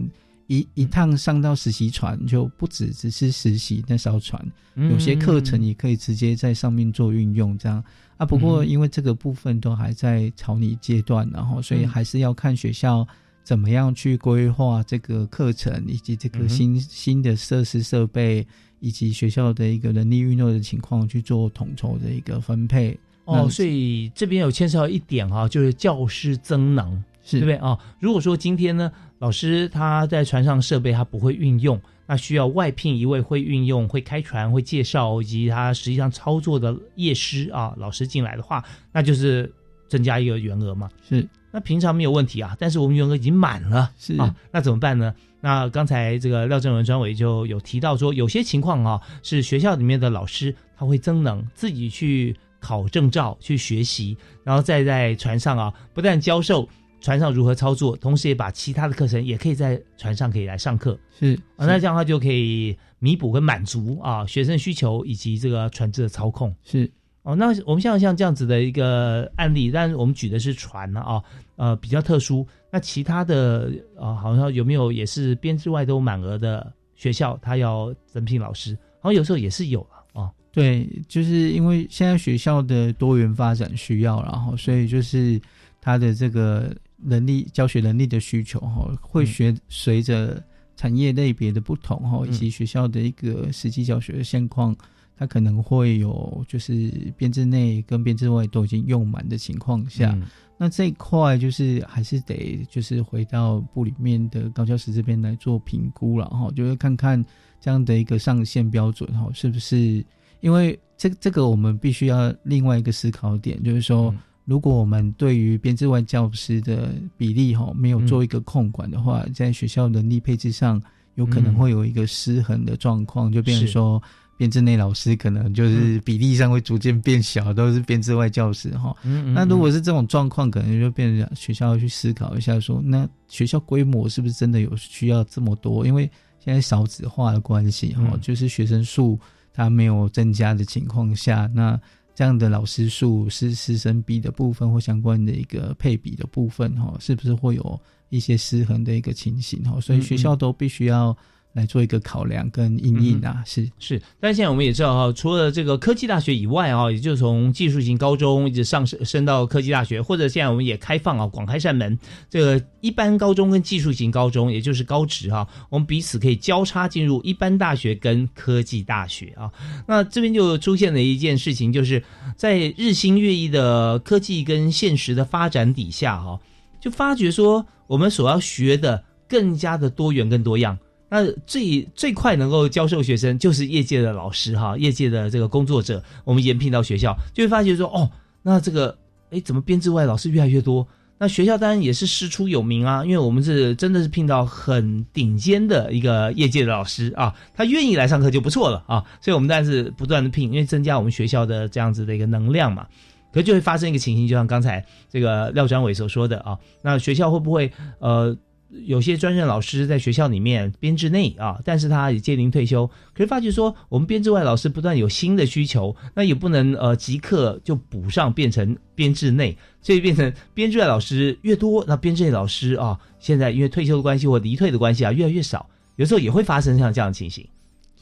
[0.47, 4.41] 一一趟上到实习船就不止只是实习那艘船，
[4.75, 7.83] 嗯有些课程也可以直接在上面做运用，这样。
[8.17, 8.25] 啊。
[8.25, 8.69] 不过嗯。
[8.69, 11.89] 因为这个部分都还在草拟阶段，然后所以嗯。
[11.89, 13.07] 还是要看学校
[13.43, 18.47] 怎么样去规划这个课程，以及这个新、新的设施设备，
[18.81, 22.99] 以及学校的一个人力运用的情况去做统筹的一个分配。
[23.25, 27.41] 哦，所以这边有牵涉到一点哈、就是教师增能，是。
[27.41, 27.57] 对不对？
[27.57, 39.51] 啊、如果说今天呢，老师他在船上设备他不会运用，那需要外聘一位会运用、会开船、会介绍以及他实际上操作的业师啊老师进来的话，那就是
[39.89, 40.91] 增加一个员额嘛。
[41.09, 45.15] 是那平常没有问题啊，但是我们员额已经满了，是啊，那怎么办呢？
[45.41, 56.69] 那刚才这个廖正文专委就有提到说，有些情况啊是学校里面的老师他会增能，自己去考证照去学习，然后再在船上啊不但教授
[57.01, 60.99] 船上如何操作，同时也把其他的课程也可以在船上可以来上课。
[61.19, 66.55] 是啊，那这样的话就可以弥补跟满足啊学生需求以及这个船只的操控。
[66.65, 66.91] 是
[67.23, 71.23] 哦，那我们像像这样子的一个案例，但是我们举的是船呢啊，
[71.57, 72.47] 呃，比较特殊。
[72.71, 80.31] 那其他的啊，好像有没有也是编制外都满额的学校，他要增聘老师，好像有时候也是有了啊。
[80.53, 85.41] 对，就是因为现在学校的多元发展需要，然后所以就是
[85.81, 86.73] 他的这个
[87.07, 90.43] 能力教学能力的需求哈，会学随着
[90.77, 94.77] 产业类别的不同哈，以及学校的一个实际教学的现况，
[95.17, 100.25] 它可能会有就是编制内跟编制外都已经用满的情况下，嗯。
[100.59, 107.23] 那这一块就是还是得就是回到部里面的高教师这边来做评估了哈，就是看看
[107.61, 110.03] 这样的一个上限标准哈，是不是
[110.41, 114.15] 因为这这个我们必须要另外一个思考点，就是说，
[114.47, 120.83] 如果我们对于编制外教师的比例哈没有做一个控管的话，在学校能力配置上
[121.17, 124.03] 有可能会有一个失衡的状况，就变成是说。
[124.39, 128.95] 编制内老师可能就是比例上会逐渐变小，都是编制外教师哈。
[129.35, 135.87] 那如果是这种状况，可能就变成学校要去思考一下说那学校规模是不是真的有需要这么多？
[135.87, 136.03] 因为
[136.39, 139.19] 现在少子化的关系哈、嗯就是学生数
[139.55, 141.81] 它没有增加的情况下，那
[142.17, 149.79] 这样的老师数师师生比的部分或相关的一个配比的部分哈，是不是会有一些失衡的一个情形哈？
[149.83, 151.15] 所以学校都必须要
[151.57, 169.51] 来做一个考量跟应应啊，是是，但是现在我们也知道哈，除了这个科技大学以外啊，也就从技术型高中一直上升升到科技大学，或者现在我们也开放啊，广开扇门，这个一般高中跟技术型高中，也就是高职哈、我们彼此可以交叉进入一般大学跟科技大学啊。
[169.89, 172.03] 那这边就出现了一件事情，就是
[172.37, 176.39] 在日新月异的科技跟现实的发展底下哈、
[176.79, 180.77] 就发觉说我们所要学的更加的多元跟多样。
[181.09, 188.11] 那最最快能够教授学生，就是业界的老师哈，业界的这个工作者，我们延聘到学校，就会发觉说，哦，
[188.43, 188.99] 那这个，
[189.31, 190.87] 哎，怎么编制外老师越来越多？
[191.19, 202.87] 那学校当然也是师出有名啊，因为我们是真的是聘到很顶尖的一个业界的老师啊，他愿意来上课就不错了啊，所以我们当然是不断的聘，因为增加我们学校的这样子的一个能量嘛。
[203.33, 208.37] 可就会发生一个情形，就像刚才这个廖专伟所说的啊，那学校会不会呃？
[208.85, 227.47] 有些专任老师在学校里面编制内啊，但是他也届龄退休，可是发觉说我们编制外老师不断有新的需求，那也不能呃即刻就补上变成编制内，所以变成编制外老师越多，那编制内老师啊，现在因为退休的关系或离退的关系啊，越来越少，有时候也会发生像这样的情形，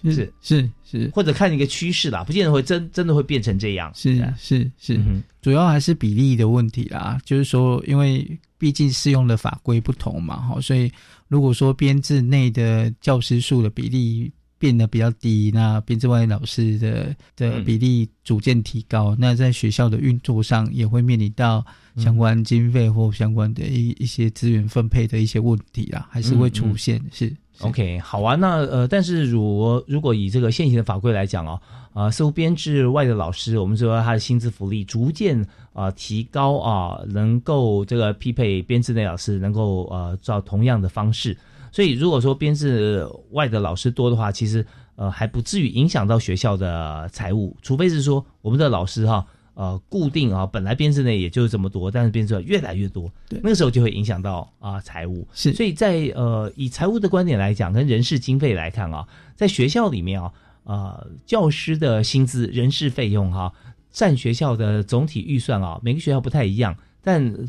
[0.04, 0.70] 是是。
[0.86, 7.18] 是，或者看一个趋势啦，不见得会真真的会变成这样，是是是，嗯主要还是比例的问题啦。
[7.24, 8.24] 就是说，因为
[8.64, 10.90] 毕竟适用的法规不同嘛，哈，所以
[11.28, 21.62] 如果说编制内的教师数的比例变得比较低，那编制外老师的的比例逐渐提高，那在学校的运作上也会面临到
[21.98, 26.98] 相关经费或相关的一一些资源分配的一些问题啦，还是会出现。
[27.12, 31.60] 是 OK，好啊，那呃，但是如果如果以这个现行的法规来讲哦，
[31.92, 41.36] 啊、似乎编制外的老师，我们说他的薪资福利逐渐啊、提高啊，能够这个匹配编制内老师能够呃照同样的方式，
[41.70, 44.66] 所以如果说编制外的老师多的话，其实
[44.96, 49.24] 呃还不至于影响到学校的财务，除非是说我们的老师哈。
[49.54, 55.26] 呃，固定啊，本来编制内也就是这么多，但是编制越来越多，对那个时候就会影响到啊、财务。
[55.32, 60.32] 是，所以在呃以财务的观点来讲，跟人事经费来看啊，在学校里面啊，
[60.64, 63.52] 呃，教师的薪资、人事费用哈、
[63.90, 67.48] 占学校的总体预算啊，每个学校不太一样，但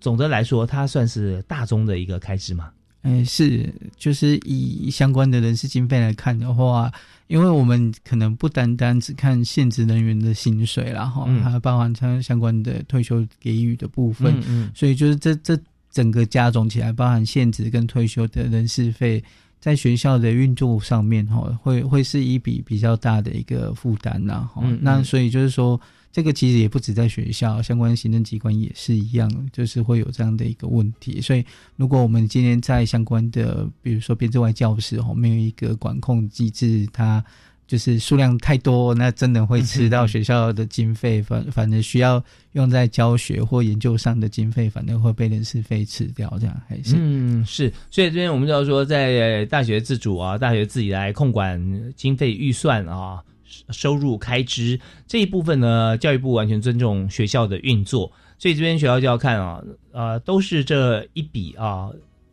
[0.00, 2.70] 总的来说，它算是大宗的一个开支嘛。
[3.02, 6.90] 哎，是，就是以相关的人事经费来看的话，
[7.26, 11.42] 因为我们可能不单单只看现职人员的薪水啦，哈、嗯。
[11.42, 14.70] 还包含相相关的退休给予的部分，嗯嗯。
[14.74, 15.58] 所以就是这这
[15.90, 19.22] 整个加总起来，包含现职跟退休的人事费，
[19.60, 24.78] 在学校的运作上面，哈，会会是一笔比较大的一个负担呐，哈、嗯嗯。
[24.82, 25.80] 那所以就是说。
[26.14, 31.20] 这个其实也不止在学校，相关行政机关也是一样，就是会有这样的一个问题。
[31.20, 31.44] 所以，
[31.74, 37.22] 如果我们今天在相关的，比如说编制外教室哦，没有一个管控机制，它
[37.66, 46.94] 就是数量太多，那真的会吃到学校的经费，反反正需要用在教学或研究上的经费，反正会被人事费吃掉，这样还是。
[46.96, 51.60] 嗯，是，所以这边我们就要说，在大学自主啊，大学自己来控管
[51.96, 53.20] 经费预算啊，
[53.70, 61.90] 收入开支这一部分呢，教育部完全尊重学校的运作，所以这边学校就要看啊，呃，都是这一笔啊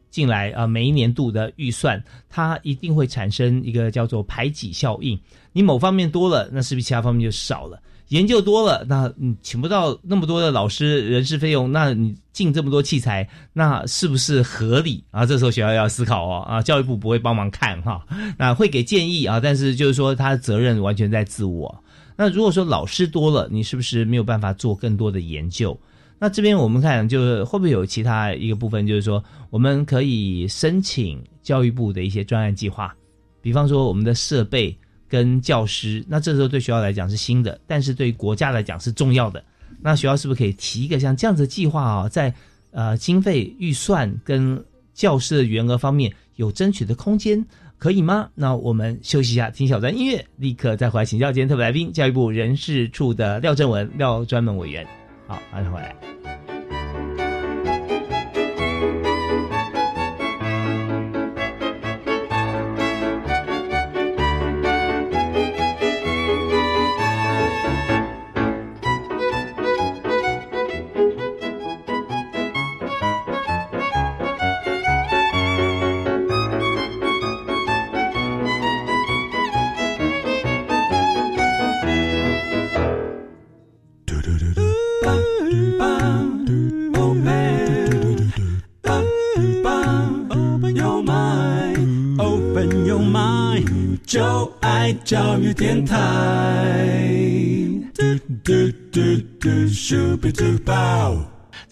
[0.10, 5.20] 进来啊，每一年度的预算，它一定会产生一个叫做排挤效应。
[5.54, 7.82] 你某方面多了，那是不是其他方面就少了？
[8.12, 15.26] 研究多了，那你请不到那么多的老师，人事费用，那你进这么多器材，那是不是合理啊？
[15.26, 18.06] 这时候学校要思考哦，啊，教育部不会帮忙看哈，
[18.38, 21.84] 那会给建议啊，但是就是说他的责任完全在自我。
[22.18, 25.80] 那如果说老师多了，你是不是没有办法做更多的研究？
[26.20, 32.94] 那这边我们看，就是会不会有其他一个部分，就是说我们可以申请教育部的一些专案计划，
[33.42, 34.78] 比方说我们的设备。
[35.12, 39.44] 跟教师，那这时候对学校来讲是新的，但是对于国家来讲是重要的。
[39.82, 42.34] 那学校是不是可以提一个像这样子的计划啊，在
[42.72, 47.46] 呃经费预算跟教师的员额方面有争取的空间，
[47.78, 48.30] 可以吗？
[48.36, 54.88] 那我们休息一下，听小段音乐，立刻再回来请教今天特别来宾，教育部人事处的廖正文廖专门委员。
[55.28, 56.21] 好，马上回来。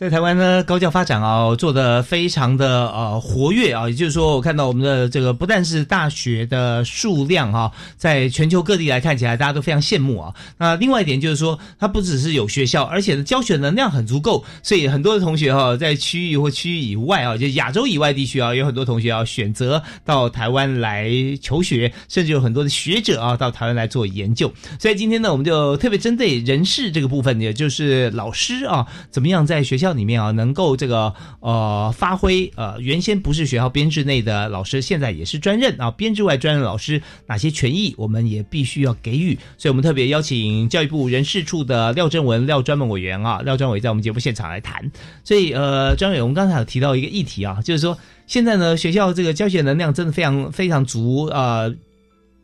[0.10, 10.34] 台湾呢，高教发展啊，做的非常的呃活跃啊，也就是说，我看到我们的这个不但是大学的数量哈、在全球各地来看起来，大家都非常羡慕啊。
[10.58, 21.10] 那另外一点就是说，它不只是有学校，而且教学能量很足够，所以很多的同学哈、在区域或区域以外啊，就亚洲以外地区啊，有很多同学啊选择到台湾来
[21.42, 24.52] 求学，甚至有很多的学者啊到台湾来做研究。
[24.80, 39.38] 所以今天呢，我们就特别针对人事这个部分，也就是老师啊，怎么样在学校里面啊，能够这个呃发挥呃原先不是学校编制内的老师，现在也是专任啊，编制外专任老师哪些权益我们也必须要给予。
[39.58, 44.90] 所以我们特别邀请教育部人事处的廖正文廖专门委员啊，廖专委在我们节目现场来谈。
[45.24, 51.76] 所以呃，专委，我们刚才有提到一个议题啊，就是说现在呢学校这个教学能量真的非常非常足呃。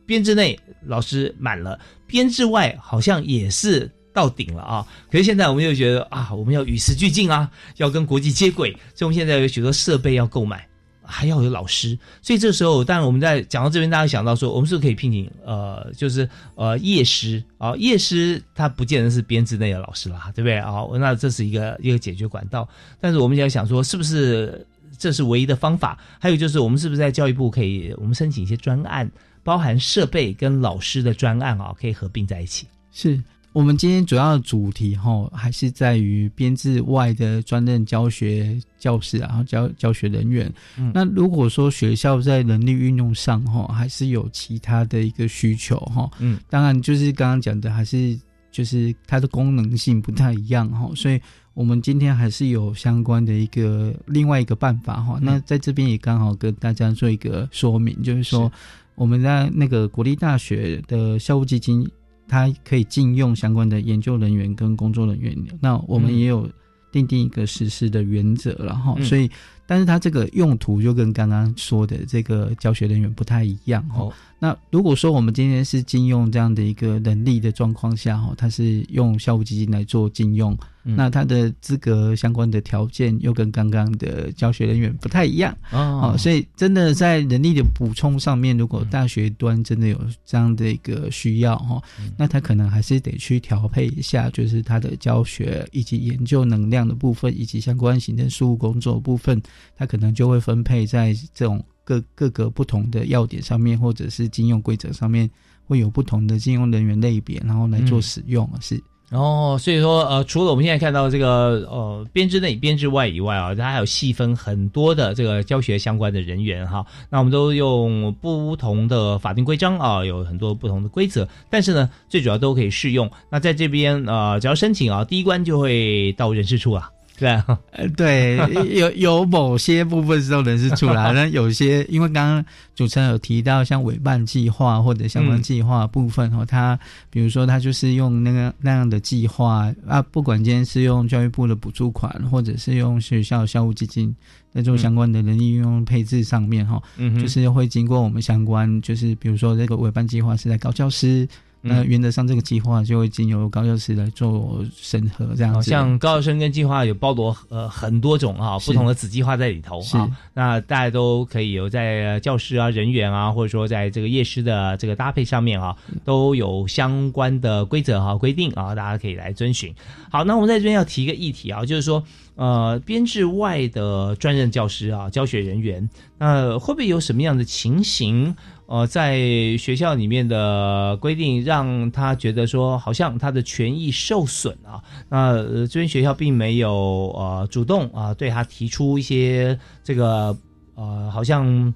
[0.08, 1.76] 编制内老师满了，
[2.06, 4.86] 编制外好像也是到顶了啊。
[5.12, 10.66] 可是现在我们又觉得啊，我们要与时俱进啊，要跟国际接轨，所以我们现在有许多设备要购买，
[11.02, 11.98] 还要有老师。
[12.22, 20.72] 所以这时候，当然我们在讲到这边，大家想到说，我们是不是可以聘请呃，就是呃夜师啊，夜师他不见得是编制内的老师啦，对不对啊？
[20.98, 22.66] 那这是一个一个解决管道。
[22.98, 24.66] 但是我们现在想说，是不是
[24.98, 25.98] 这是唯一的方法？
[26.18, 29.10] 还有就是，我们是不是在教育部可以我们申请一些专案？
[29.44, 32.66] 包含设备跟老师的专案啊，可以合并在一起。
[32.90, 33.22] 是
[33.56, 40.52] 我们今天主要的主题哈，还是在于编制外的专任教学教师啊，然后教教学人员。
[40.76, 48.14] 嗯那如果说学校在人力运用上哈，还是有其他的一个需求哈，嗯，当然就是刚刚讲的，还是
[48.52, 51.18] 就是它的功能性不太一样哈，所以
[51.54, 55.18] 我们今天还是有相关的一个另外一个办法哈。
[55.22, 58.52] 那在这边也刚好跟大家做一个说明，就是说。
[58.96, 61.86] 我们在那个国立大学的校务基金，
[62.28, 65.36] 它可以禁用相关的研究人员跟工作人员。
[65.60, 66.48] 那我们也有
[66.90, 69.30] 定定一个实施的原则了哈，嗯所以
[69.66, 74.12] 但是它这个用途就跟刚刚说的这个教学人员不太一样哦。
[74.38, 85.56] 那如果说我们今天是禁用这样的一个能力的状况下，哈，它是用校务基金来做禁用，那它的资格相关的条件又跟刚刚的教学人员不太一样。
[85.72, 86.14] 哦。
[86.18, 91.82] 所以真的在人力的补充上面，如果大学端真的有这样的一个需要哈，
[92.18, 99.40] 那他可能还是得去调配一下，就是他的教学以及研究能量的部分，以及相关行政事务工作部分，
[99.76, 105.30] 他可能就会分配在这种各各个不同的要点上面，或者是禁用规则上面，
[105.66, 108.48] 会有不同的禁用人员类别，然后来做使用。
[108.60, 108.82] 是
[109.12, 116.84] 哦，所以说呃，除了我们现在看到这个呃编制内、编制外以外啊，它还有细分很多的这个教学相关的人员哈。
[117.08, 123.08] 那我们都用不同的法定规章啊，有很多不同的规则，但是呢，最主要都可以适用。
[123.30, 126.90] 那在这边呃，只要申请啊，第一关就会到人事处啊。
[127.18, 128.36] 对啊，呃，对，
[128.74, 132.44] 有有某些部分是都人事处啦， 那有些因为刚刚
[132.74, 144.14] 主持人有提到，像委办计划或者相关计划部分哦，他比如说他就是用那个那样的计划啊，不管今天是用教育部的补助款，或者是用学校校务基金
[144.52, 146.82] 在做相关的人力运用配置上面哈，
[147.20, 151.26] 就是会经过我们相关，就是比如说这个委办计划是在高教师。
[151.66, 155.56] 那原则上，这个计划就会经由高教师来做审核，这样子。
[155.56, 160.08] 好像高校生跟计划有包罗呃很多种啊，不同的子计划在里头啊。
[160.34, 169.74] 那大家都可以有在教师啊、人员啊，或者说在这个夜师的这个搭配上面啊，都有相关的规则哈规定啊，大家可以来遵循。
[170.10, 172.02] 好，那我们在这边要提一个议题啊，就是说
[172.36, 175.88] 呃，编制外的专任教师啊、教学人员，
[176.18, 178.36] 那会不会有什么样的情形？
[178.66, 179.16] 呃，在
[179.56, 184.82] 学校里面的规定，让他觉得说好像他的权益受损啊。
[185.08, 186.70] 那、这边学校并没有
[187.16, 190.36] 呃主动啊、对他提出一些这个
[190.74, 191.72] 呃好像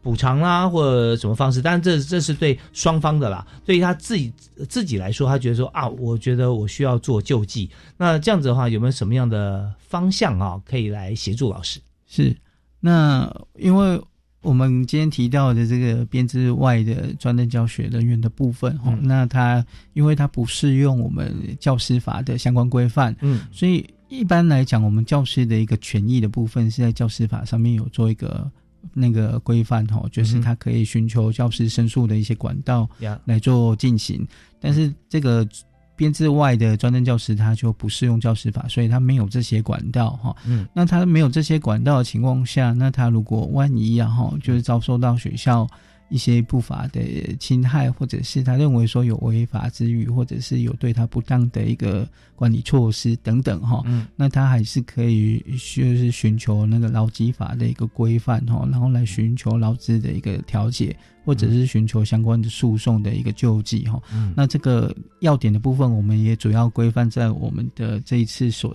[0.00, 3.46] 补偿啦或者什么方式，但这这是对双方的啦。
[3.66, 4.32] 对于他自己
[4.66, 7.68] 自己来说，他觉得说啊，我觉得我需要做救济。
[7.98, 11.80] 那这样子的话，有没有什么样的方向啊，可以来协助老师？
[12.06, 12.34] 是，
[12.80, 14.00] 那因为。
[14.42, 19.00] 我们今天提到的这个编制外的专任教学人员的部分，哈、嗯。
[19.02, 28.50] 那它因为它不适用我们教师法的相关规范，嗯，所以一般来讲，我们教师的一个权益的部分是在教师法上面有做一个
[28.94, 33.20] 那个规范，哈，就是他可以寻求教师申诉的一些管道呀。
[33.24, 34.26] 来做进行，
[34.60, 35.46] 但是这个。
[36.00, 40.34] 编制外的专任教师，他就不适用教师法，所以他没有这些管道哈。
[40.46, 45.68] 嗯，那他没有这些管道的情况下，那他如果万一然后就是遭受到学校
[46.10, 47.00] 一些不法的
[47.38, 60.94] 侵害，或者是他认为说有违法之余，或者是有对他不当的一个管理措施等等哈，嗯，那他还是可以就是寻求那个劳基法的一个规范哈，然后来寻求劳资的一个调解，
[61.24, 64.02] 或者是寻求相关的诉讼的一个救济哈。
[64.12, 64.34] 嗯。
[64.36, 68.74] 那这个要点的部分，我们也主要规范在我们的这一次所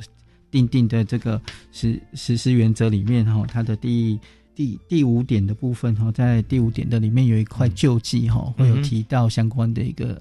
[0.49, 1.41] 定定的这个
[1.73, 4.17] 实实施原则里面哈，它的第
[4.55, 10.19] 第第五点的部分哈，在第五点的里面有一块救济哈，会有提到相关的一个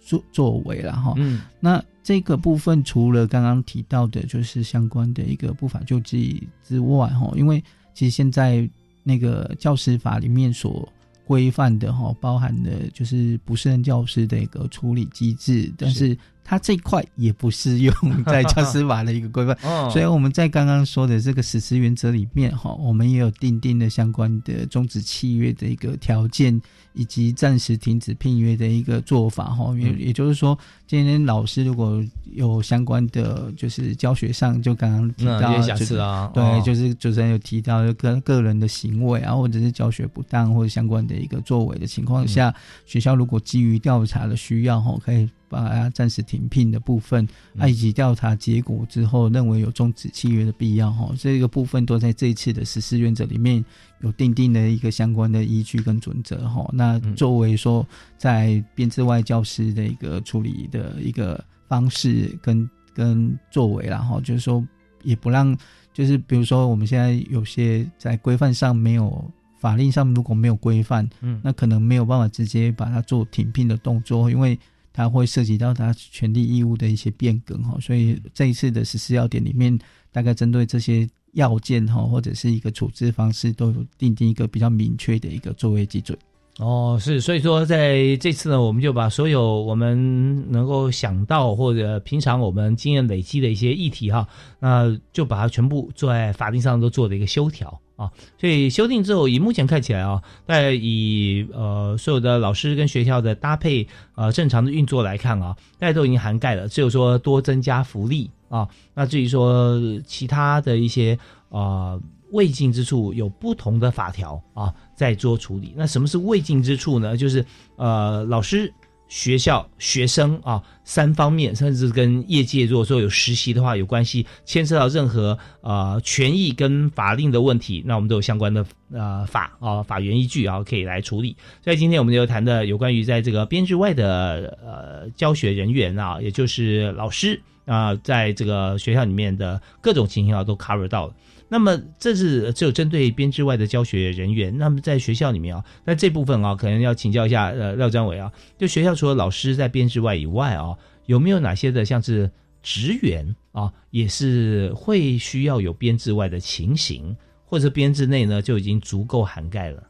[0.00, 1.14] 作作为了哈。
[1.16, 7.62] 嗯，那这个部分除了刚刚提到的，就是相关的一个不法救济之外哈，因为
[7.94, 8.68] 其实现在
[9.02, 10.88] 那个教师法里面所
[11.24, 16.16] 规范的哈，包含的就是不胜任教师的一个处理机制，但是
[16.48, 17.92] 它这一块也不适用
[18.24, 19.90] 在教师法的一个规范， 哦。
[19.90, 26.58] 所以我们在刚刚说的这个实施原则里面哈，我们也有定定的相关的终止契约的一个条件，
[26.92, 29.98] 以及暂时停止聘约的一个做法哈，也、嗯。
[29.98, 32.00] 也就是说，今天老师如果
[32.32, 36.62] 有相关的就是教学上，就刚刚提到就是疵啊对，哦。
[36.64, 47.26] 就是主持人有提到个个人的行为啊，或者是教学不当或者相关的一个作为的情况下，学校如果基于调查的需要哈，可以把它暂时停聘的部分，
[47.58, 53.64] 啊以及调查结果之后认为有终止契约的必要哈，这个部分都在这一次的实施原则里面
[54.00, 56.68] 有定定的一个相关的依据跟准则哈。
[56.72, 57.86] 那作为说
[58.16, 64.66] 在编制外教师的一个处理的一个方式跟跟作为啦哈，就是说
[65.02, 65.56] 也不让，
[65.92, 69.30] 就是比如说我们现在有些在规范上没有。
[69.58, 74.56] 法令上如果没有规范，嗯那可能没有办法直接把它做停聘的动作，因为
[74.96, 79.78] 它会涉及到它权利义务的一些变更哈，所以这一次的实施要点里面，
[80.10, 86.18] 大概针对这些要件哈，或者是一个处置方式，都有定定一个比较明确的一个作为基准。
[86.58, 94.26] 哦，是，所以说在这次呢，我们就把所有我们能够想到或者平常我们经验累积的一些议题哈，
[94.58, 98.10] 那就把它全部做在法定上都做了一个修条啊。
[98.38, 108.68] 所以修订之后，以目前看起来啊，在以呃所有的老师跟学校的搭配呃正常的运作来看啊，大家都已经涵盖了，只有说多增加福利啊。
[108.94, 111.18] 那至于说其他的一些
[111.48, 111.98] 啊
[112.30, 115.72] 未尽之处，有不同的法条啊在做处理。
[115.76, 117.16] 那什么是未尽之处呢？
[117.16, 117.44] 就是
[117.76, 118.72] 呃老师。
[119.08, 131.36] 学校、学生啊，三方面，甚至跟业界，如果说有实习的话有关系，牵涉到任何呃权益跟法令的问题，那我们都有相关的呃法啊法源依据啊可以来处理。
[131.62, 141.14] 所以今天我们就谈的有关于在这个编制外的呃教学人员啊，也就是老师啊，在这个学校里面的各种情形啊都 cover 到了。
[141.48, 144.56] 那么这是只有针对编制外的教学人员。
[144.56, 148.32] 那么在学校里面啊，那这部分啊，可能要请教一下呃廖张伟啊。
[148.58, 150.76] 就学校除了老师在编制外以外啊，
[151.06, 152.30] 有没有哪些的像是
[152.62, 159.82] 职员啊，也是会需要有编制外的情形，或者编制内呢就已经足够涵盖了？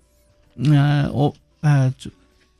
[0.54, 2.10] 那我呃主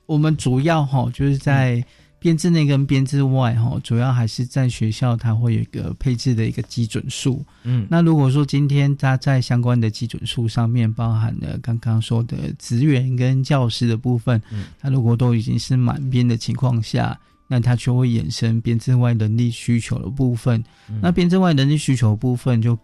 [0.07, 1.85] 我们主要哈就是在。
[2.19, 7.45] 编制内跟编制外，哈，主要还是在学校，它会有一个配置的一个基准数。
[7.65, 20.65] 嗯，那如果说今天它在相关的基准数上面包含了刚刚说的职员跟教师的部分，嗯，它如果都已经是满编的情况下，那它就会衍生编制外能力需求的部分。
[21.01, 22.77] 那编制外能力需求部分就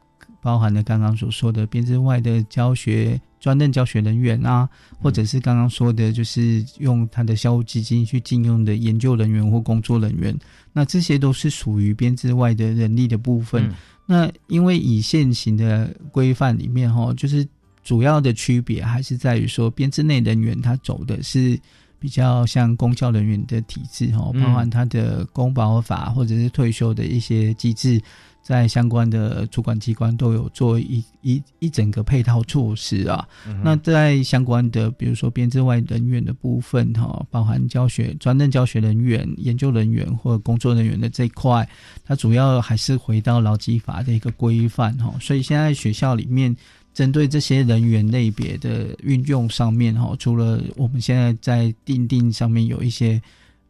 [0.43, 3.19] 包含了刚刚所说的编制外的教学。
[3.43, 4.69] 专任教学人员啊，
[5.01, 10.33] 或者是刚刚说的，就是用他的校务基金去禁用的研究人员或工作人员，
[10.73, 13.69] 那这些都是属于编制外的人力的部分。
[14.07, 17.45] 那因为以现行的规范里面哈，就是
[17.83, 21.59] 主要的区别还是在于说，编制内人员他走的是
[22.03, 28.03] 比较像公教人员的体制哈，包含他的公保法或者是退休的一些机制。
[28.43, 33.25] 在相关的主管机关都有做一一一整个配套措施啊。
[33.63, 41.69] 那在相关的，比如说编制外人员的部分哈，包含教学专任教学人员、研究人员或工作人员的这一块，
[42.05, 45.15] 它主要还是回到劳基法的一个规范哈。
[45.21, 46.53] 所以现在学校里面
[46.95, 53.21] 针对这些人员类别的运用上面哈，除了我们现在在定定上面有一些。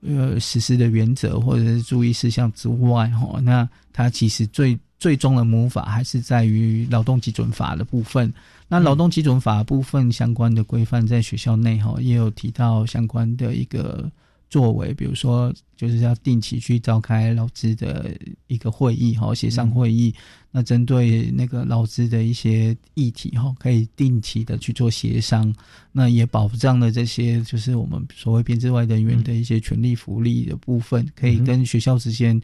[0.04, 8.34] 呃，实施的原则或者是注意事项之外，哈，那它其实最最终的母法还是在于劳动基准法的部分。
[8.66, 14.10] 那劳动基准法部分相关的规范，在学校内哈也有提到相关的一个。
[14.52, 18.14] 作为，比如说，就是要定期去召开劳资的
[18.48, 20.14] 一个会议，哈，协商会议。
[20.50, 25.50] 那针对那个劳资的一些议题，哈，可以定期的去做协商。
[25.90, 32.38] 那也保障了这些，就是我们所谓编制外人员的一些权利福利的部分，可以跟学校之间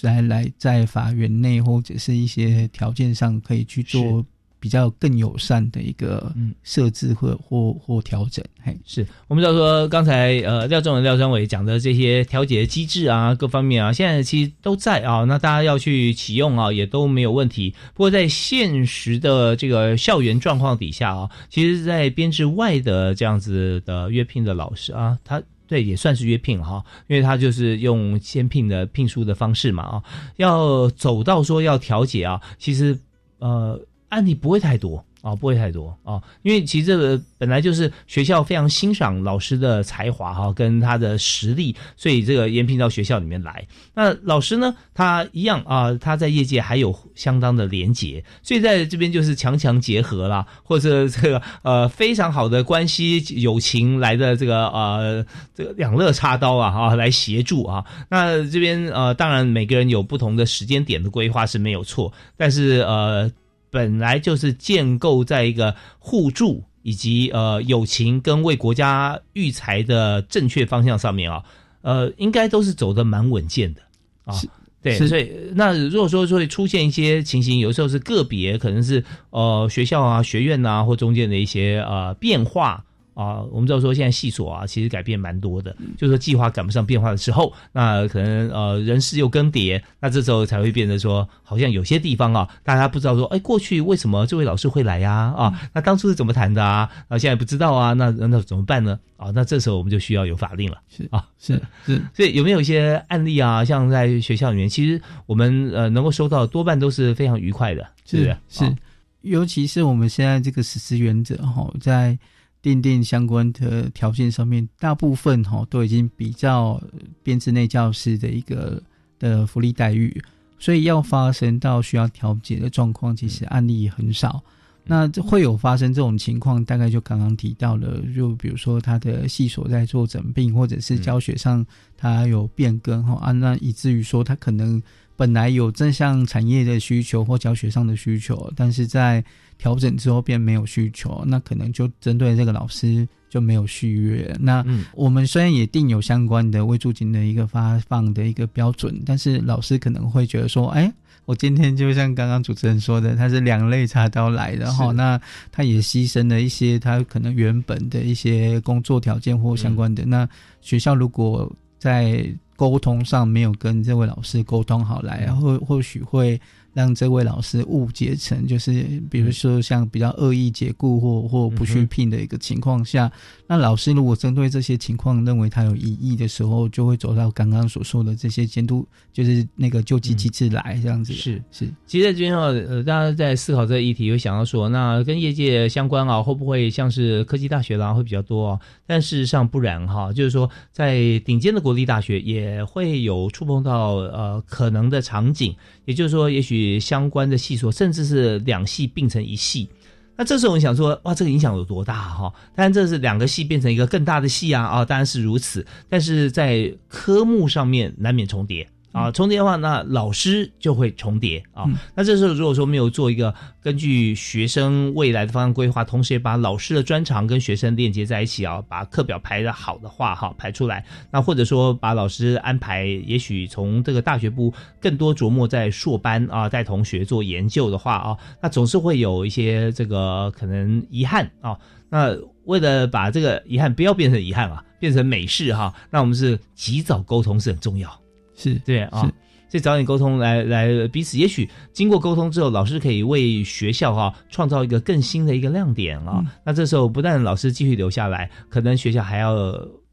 [0.00, 4.26] 来来在法院内或者是一些条件上可以去做。
[4.62, 6.32] 比较更友善的一个
[6.62, 17.74] 设置或或或调整，嘿，是我们知道说刚才呃廖仲文廖张伟讲的这些调节机制啊，各方面啊，现在其实都在啊，那大家要去启用啊，也都没有问题。
[17.92, 30.02] 不过在现实的这个校园状况底下啊，其实，在编制外的这样子的约聘的老师啊，他对也算是约聘哈，因为他就是用先聘的聘书的方式嘛啊，
[30.36, 32.96] 要走到说要调解啊，其实
[33.40, 33.76] 呃。
[34.12, 43.66] 案例不会太多啊，不会太多啊，因为其实这个本来就是学校非常欣赏老师的才华哈，跟他的实力，所以这个延聘到学校里面来。
[43.94, 57.82] 那老师呢，他一样啊，他在业界还有相当的连结，所以在这边就是强强结合啦，或者这个呃非常好的关系友情来的这个呃这个两肋插刀啊啊来协助啊。
[58.10, 63.30] 那这边呃当然每个人有不同的时间点的规划是没有错，但是呃。
[63.72, 71.42] 本来就是建构在一个互助以及呃友情跟为国家育才的正确方向上面啊，
[71.80, 73.80] 呃，应该都是走的蛮稳健的
[74.24, 74.34] 啊。
[74.82, 82.84] 对，所以那如果说会出现一些情形，有时候是个别，可能是呃学校啊、学院啊或中间的一些呃变化。
[83.14, 95.34] 啊，我们知道说现在系所啊，其实改变蛮多的，就是说计划赶不上变化的时候，那可能呃人事又更迭，那这时候才会变得说，好像有些地方啊，大家不知道说，哎，过去为什么这位老师会来呀？
[95.36, 96.88] 啊，那当初是怎么谈的啊？
[97.08, 98.98] 啊，现在不知道啊，那那怎么办呢？
[99.16, 103.64] 啊，那这时候我们就需要有法令了，是啊，是是，所以有没有一些案例啊？
[103.64, 108.76] 像在学校里面，其实我们呃能够收到多半都是非常愉快的，是是，
[109.20, 112.18] 尤其是我们现在这个实施原则哈，在。
[112.62, 116.80] 定定相关的条件上面，大部分哈都已经比较
[117.22, 118.80] 编制内教师的一个
[119.18, 120.22] 的福利待遇，
[120.58, 124.42] 所以要发生到需要调解的状况，其实案例很少。
[124.84, 131.64] 那这会有发生这种情况，大概就刚刚提到了，就比如说他的系所在做整并，或者是教学上
[131.96, 134.82] 他有变更哈、啊，那以至于说他可能
[135.16, 139.24] 本来有正向产业的需求或教学上的需求，但是在
[139.58, 144.34] 调整之后便没有需求，那可能就针对这个老师就没有续约。
[144.40, 150.92] 那我们虽然也定有相关的未住金的一个发放的一个标准，但是老师可能会觉得说，哎。
[151.24, 155.18] 我今天就像刚刚主持人说的，他是两肋插刀来的哈，那
[155.52, 160.04] 他也牺牲了一些他可能原本的一些工作条件或相关的。
[160.04, 160.28] 那
[160.60, 162.26] 学校如果在
[162.62, 166.40] 沟通上没有跟这位老师沟通好来，或或许会
[166.72, 173.10] 让这位老师误解成就是比如说像比较恶意解雇或或不续聘的一个情况下，
[173.46, 181.12] 那老师如果针对这些情况认为他有异议的时候，就会走到刚刚所说的这些监督，就是那个救济机制来这样子。
[181.12, 188.60] 是是，其实在这边哈，呃，大家在思考这个议题，有想到说，那跟业界相关啊，会不会像是科技大学啦会比较多啊？
[188.86, 195.54] 但事实上不然哈，就是说在顶尖的国立大学也会有触碰到呃可能的场景，
[195.84, 199.68] 也就是说，也许相关的系所甚至是两系并成一系。
[200.16, 202.32] 那这时候我们想说，哇，这个影响有多大哈？
[202.54, 205.66] 当然这是两个系变成一个更大的系啊啊，当然是如此。
[205.88, 211.64] 但是在科目上面难免重叠啊，重叠的话，那老师就会重叠啊。
[211.94, 220.84] 那这时候如果说没有做一个根据学生未来的方向规划，同时也把老师的专长跟学生链接在一起啊，把课表排的好的话哈，排出来。
[221.10, 231.58] 那或者说把老师安排，也许从这个大学部更多琢磨在硕班啊，带同学做研究的话啊，那总是会有一些这个可能遗憾啊。
[231.88, 238.01] 那为了把这个遗憾不要变成遗憾啊，变成美事哈，那我们是及早沟通是很重要。
[238.42, 239.00] 是对啊，
[239.48, 246.24] 所以早点沟通来来彼此，也许经过沟通之后，老师可以为学校哈创造一个更新的一个亮点啊。
[246.44, 249.34] 那这时候不但老师继续留下来，可能学校还要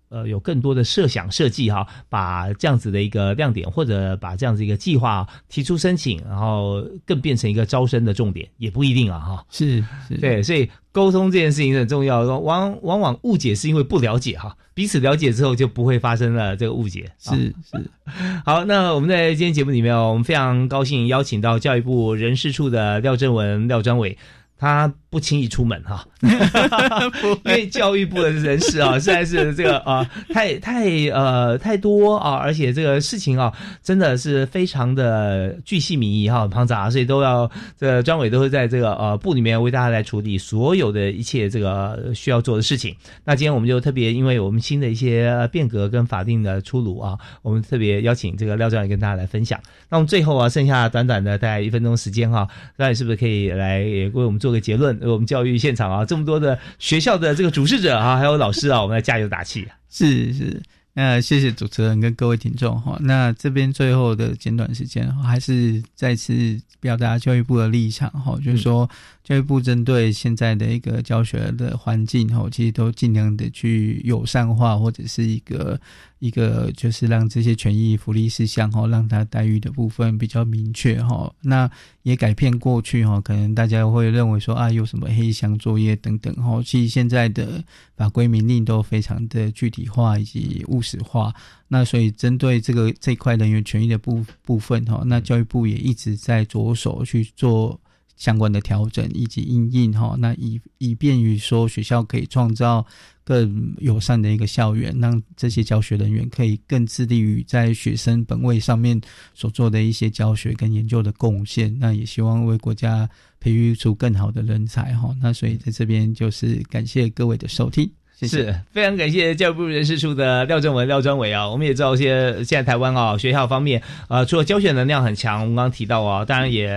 [0.09, 9.45] 呃有更多的设想设计哈，把这样子的一个亮点或者把这样子一个计划提出申请，然后更变成一个招生的重点，也不一定啊哈。
[9.49, 12.21] 是是，对，所以沟通这件事情很重要。
[12.39, 17.11] 往往往误解是因为不了解哈，彼此了解之后就不会发生了这个误解。
[17.19, 17.91] 是是，
[18.45, 24.17] 好，那我们在今天节目里面哦，我们非常高兴邀请到教育部人事处的廖正文廖专委。
[24.59, 33.51] 他不轻易出门哈， 因为教育部的人事啊， 实在是这个啊，太太呃太多啊，而且这个事情啊，
[33.81, 42.95] 真的是非常的巨细靡遗哈，庞杂，所以都要这个专委都会在这个呃部里面为大家来处理所有的一切这个需要做的事情。
[43.23, 49.59] 那今天我们就特别，因为我们新的一些变革跟法定的出炉啊，我们特别邀请这个廖专委跟大家来分享。
[49.89, 54.99] 那我们最后啊，剩下短短的大概一分钟时间哈，那你是不是可以来为我们做个结论？
[55.01, 59.67] 我们教育现场啊，这么多的学校的这个主事者啊，还有老师啊， 我们来加油打气。
[59.89, 60.61] 是是，
[60.93, 62.97] 那谢谢主持人跟各位听众哈。
[63.01, 68.89] 那这边最后的简短时间，还是再次表达教育部的立场哈，就是说
[69.23, 75.79] 教育部针对现在的一个教学的环境哈，其实都尽量的去友善化，或者是一个
[76.19, 81.33] 一个就是让这些权益福利事项哈，让他待遇的部分比较明确哈。
[81.41, 81.69] 那
[82.03, 86.61] 也改变过去哈，可能大家会认为说啊，有什么黑箱作业等等哈。
[86.63, 87.63] 其实现在的
[87.95, 91.33] 法规明令都非常的具体化以及务实化。
[91.69, 97.79] 那所以针对这个这块人员权益的部部分哈，那教育部也一直在着手去做
[98.19, 100.15] 相关的调整以及应应哈。
[100.19, 102.85] 那以以便于说学校可以创造
[103.23, 109.01] 更友善的一个校园，让这些教学人员可以更致力于在学生本位上面
[109.33, 111.75] 所做的一些教学跟研究的贡献。
[111.79, 113.09] 那也希望为国家
[113.39, 115.15] 培育出更好的人才哈。
[115.19, 117.89] 那所以在这边就是感谢各位的收听。
[118.27, 126.69] 是非常感谢教育部人事处的廖正文廖专委啊，我们也知道一些现在台湾啊学校方面呃除了教学能量很强，我们刚刚提到啊，当然也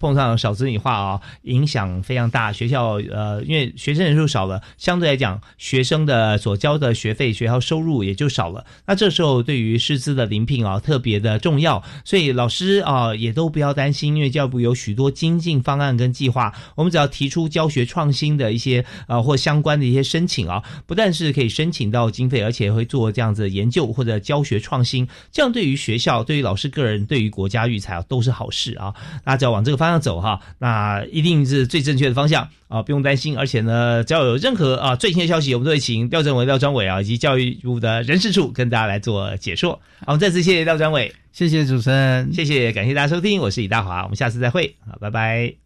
[0.00, 2.50] 碰上少子女化啊，影响非常大。
[2.52, 8.64] 学校呃因为学生人数少了，相对来讲学生的所交的学费、学校收入也就少了。
[8.86, 20.62] 那这时候对于师资的临聘啊特别的重要，所以老师啊也都不要担心，因为教育部有许多精进方案跟计划，我们只要提出教学创新的一些呃或相关的一些申请啊。
[20.86, 28.94] 不但是可以申请到经费，而且会做这样子的研究或者教学创新，这样对于学校、对于老师个人、对于国家育才啊都是好事啊！
[29.24, 33.36] 大家只要往这个方向走哈，那一定是最正确的方向啊，不用担心。
[33.36, 39.72] 而且呢，只要有任何啊最新的消息，我们都会请廖政委、廖专委啊以及教育部的人事处跟大家来做解说。
[40.00, 45.65] 好，我们再次谢谢廖专委，谢谢主持人，谢谢，感谢大家收听，我是李大华，我们下次再会，好，拜拜。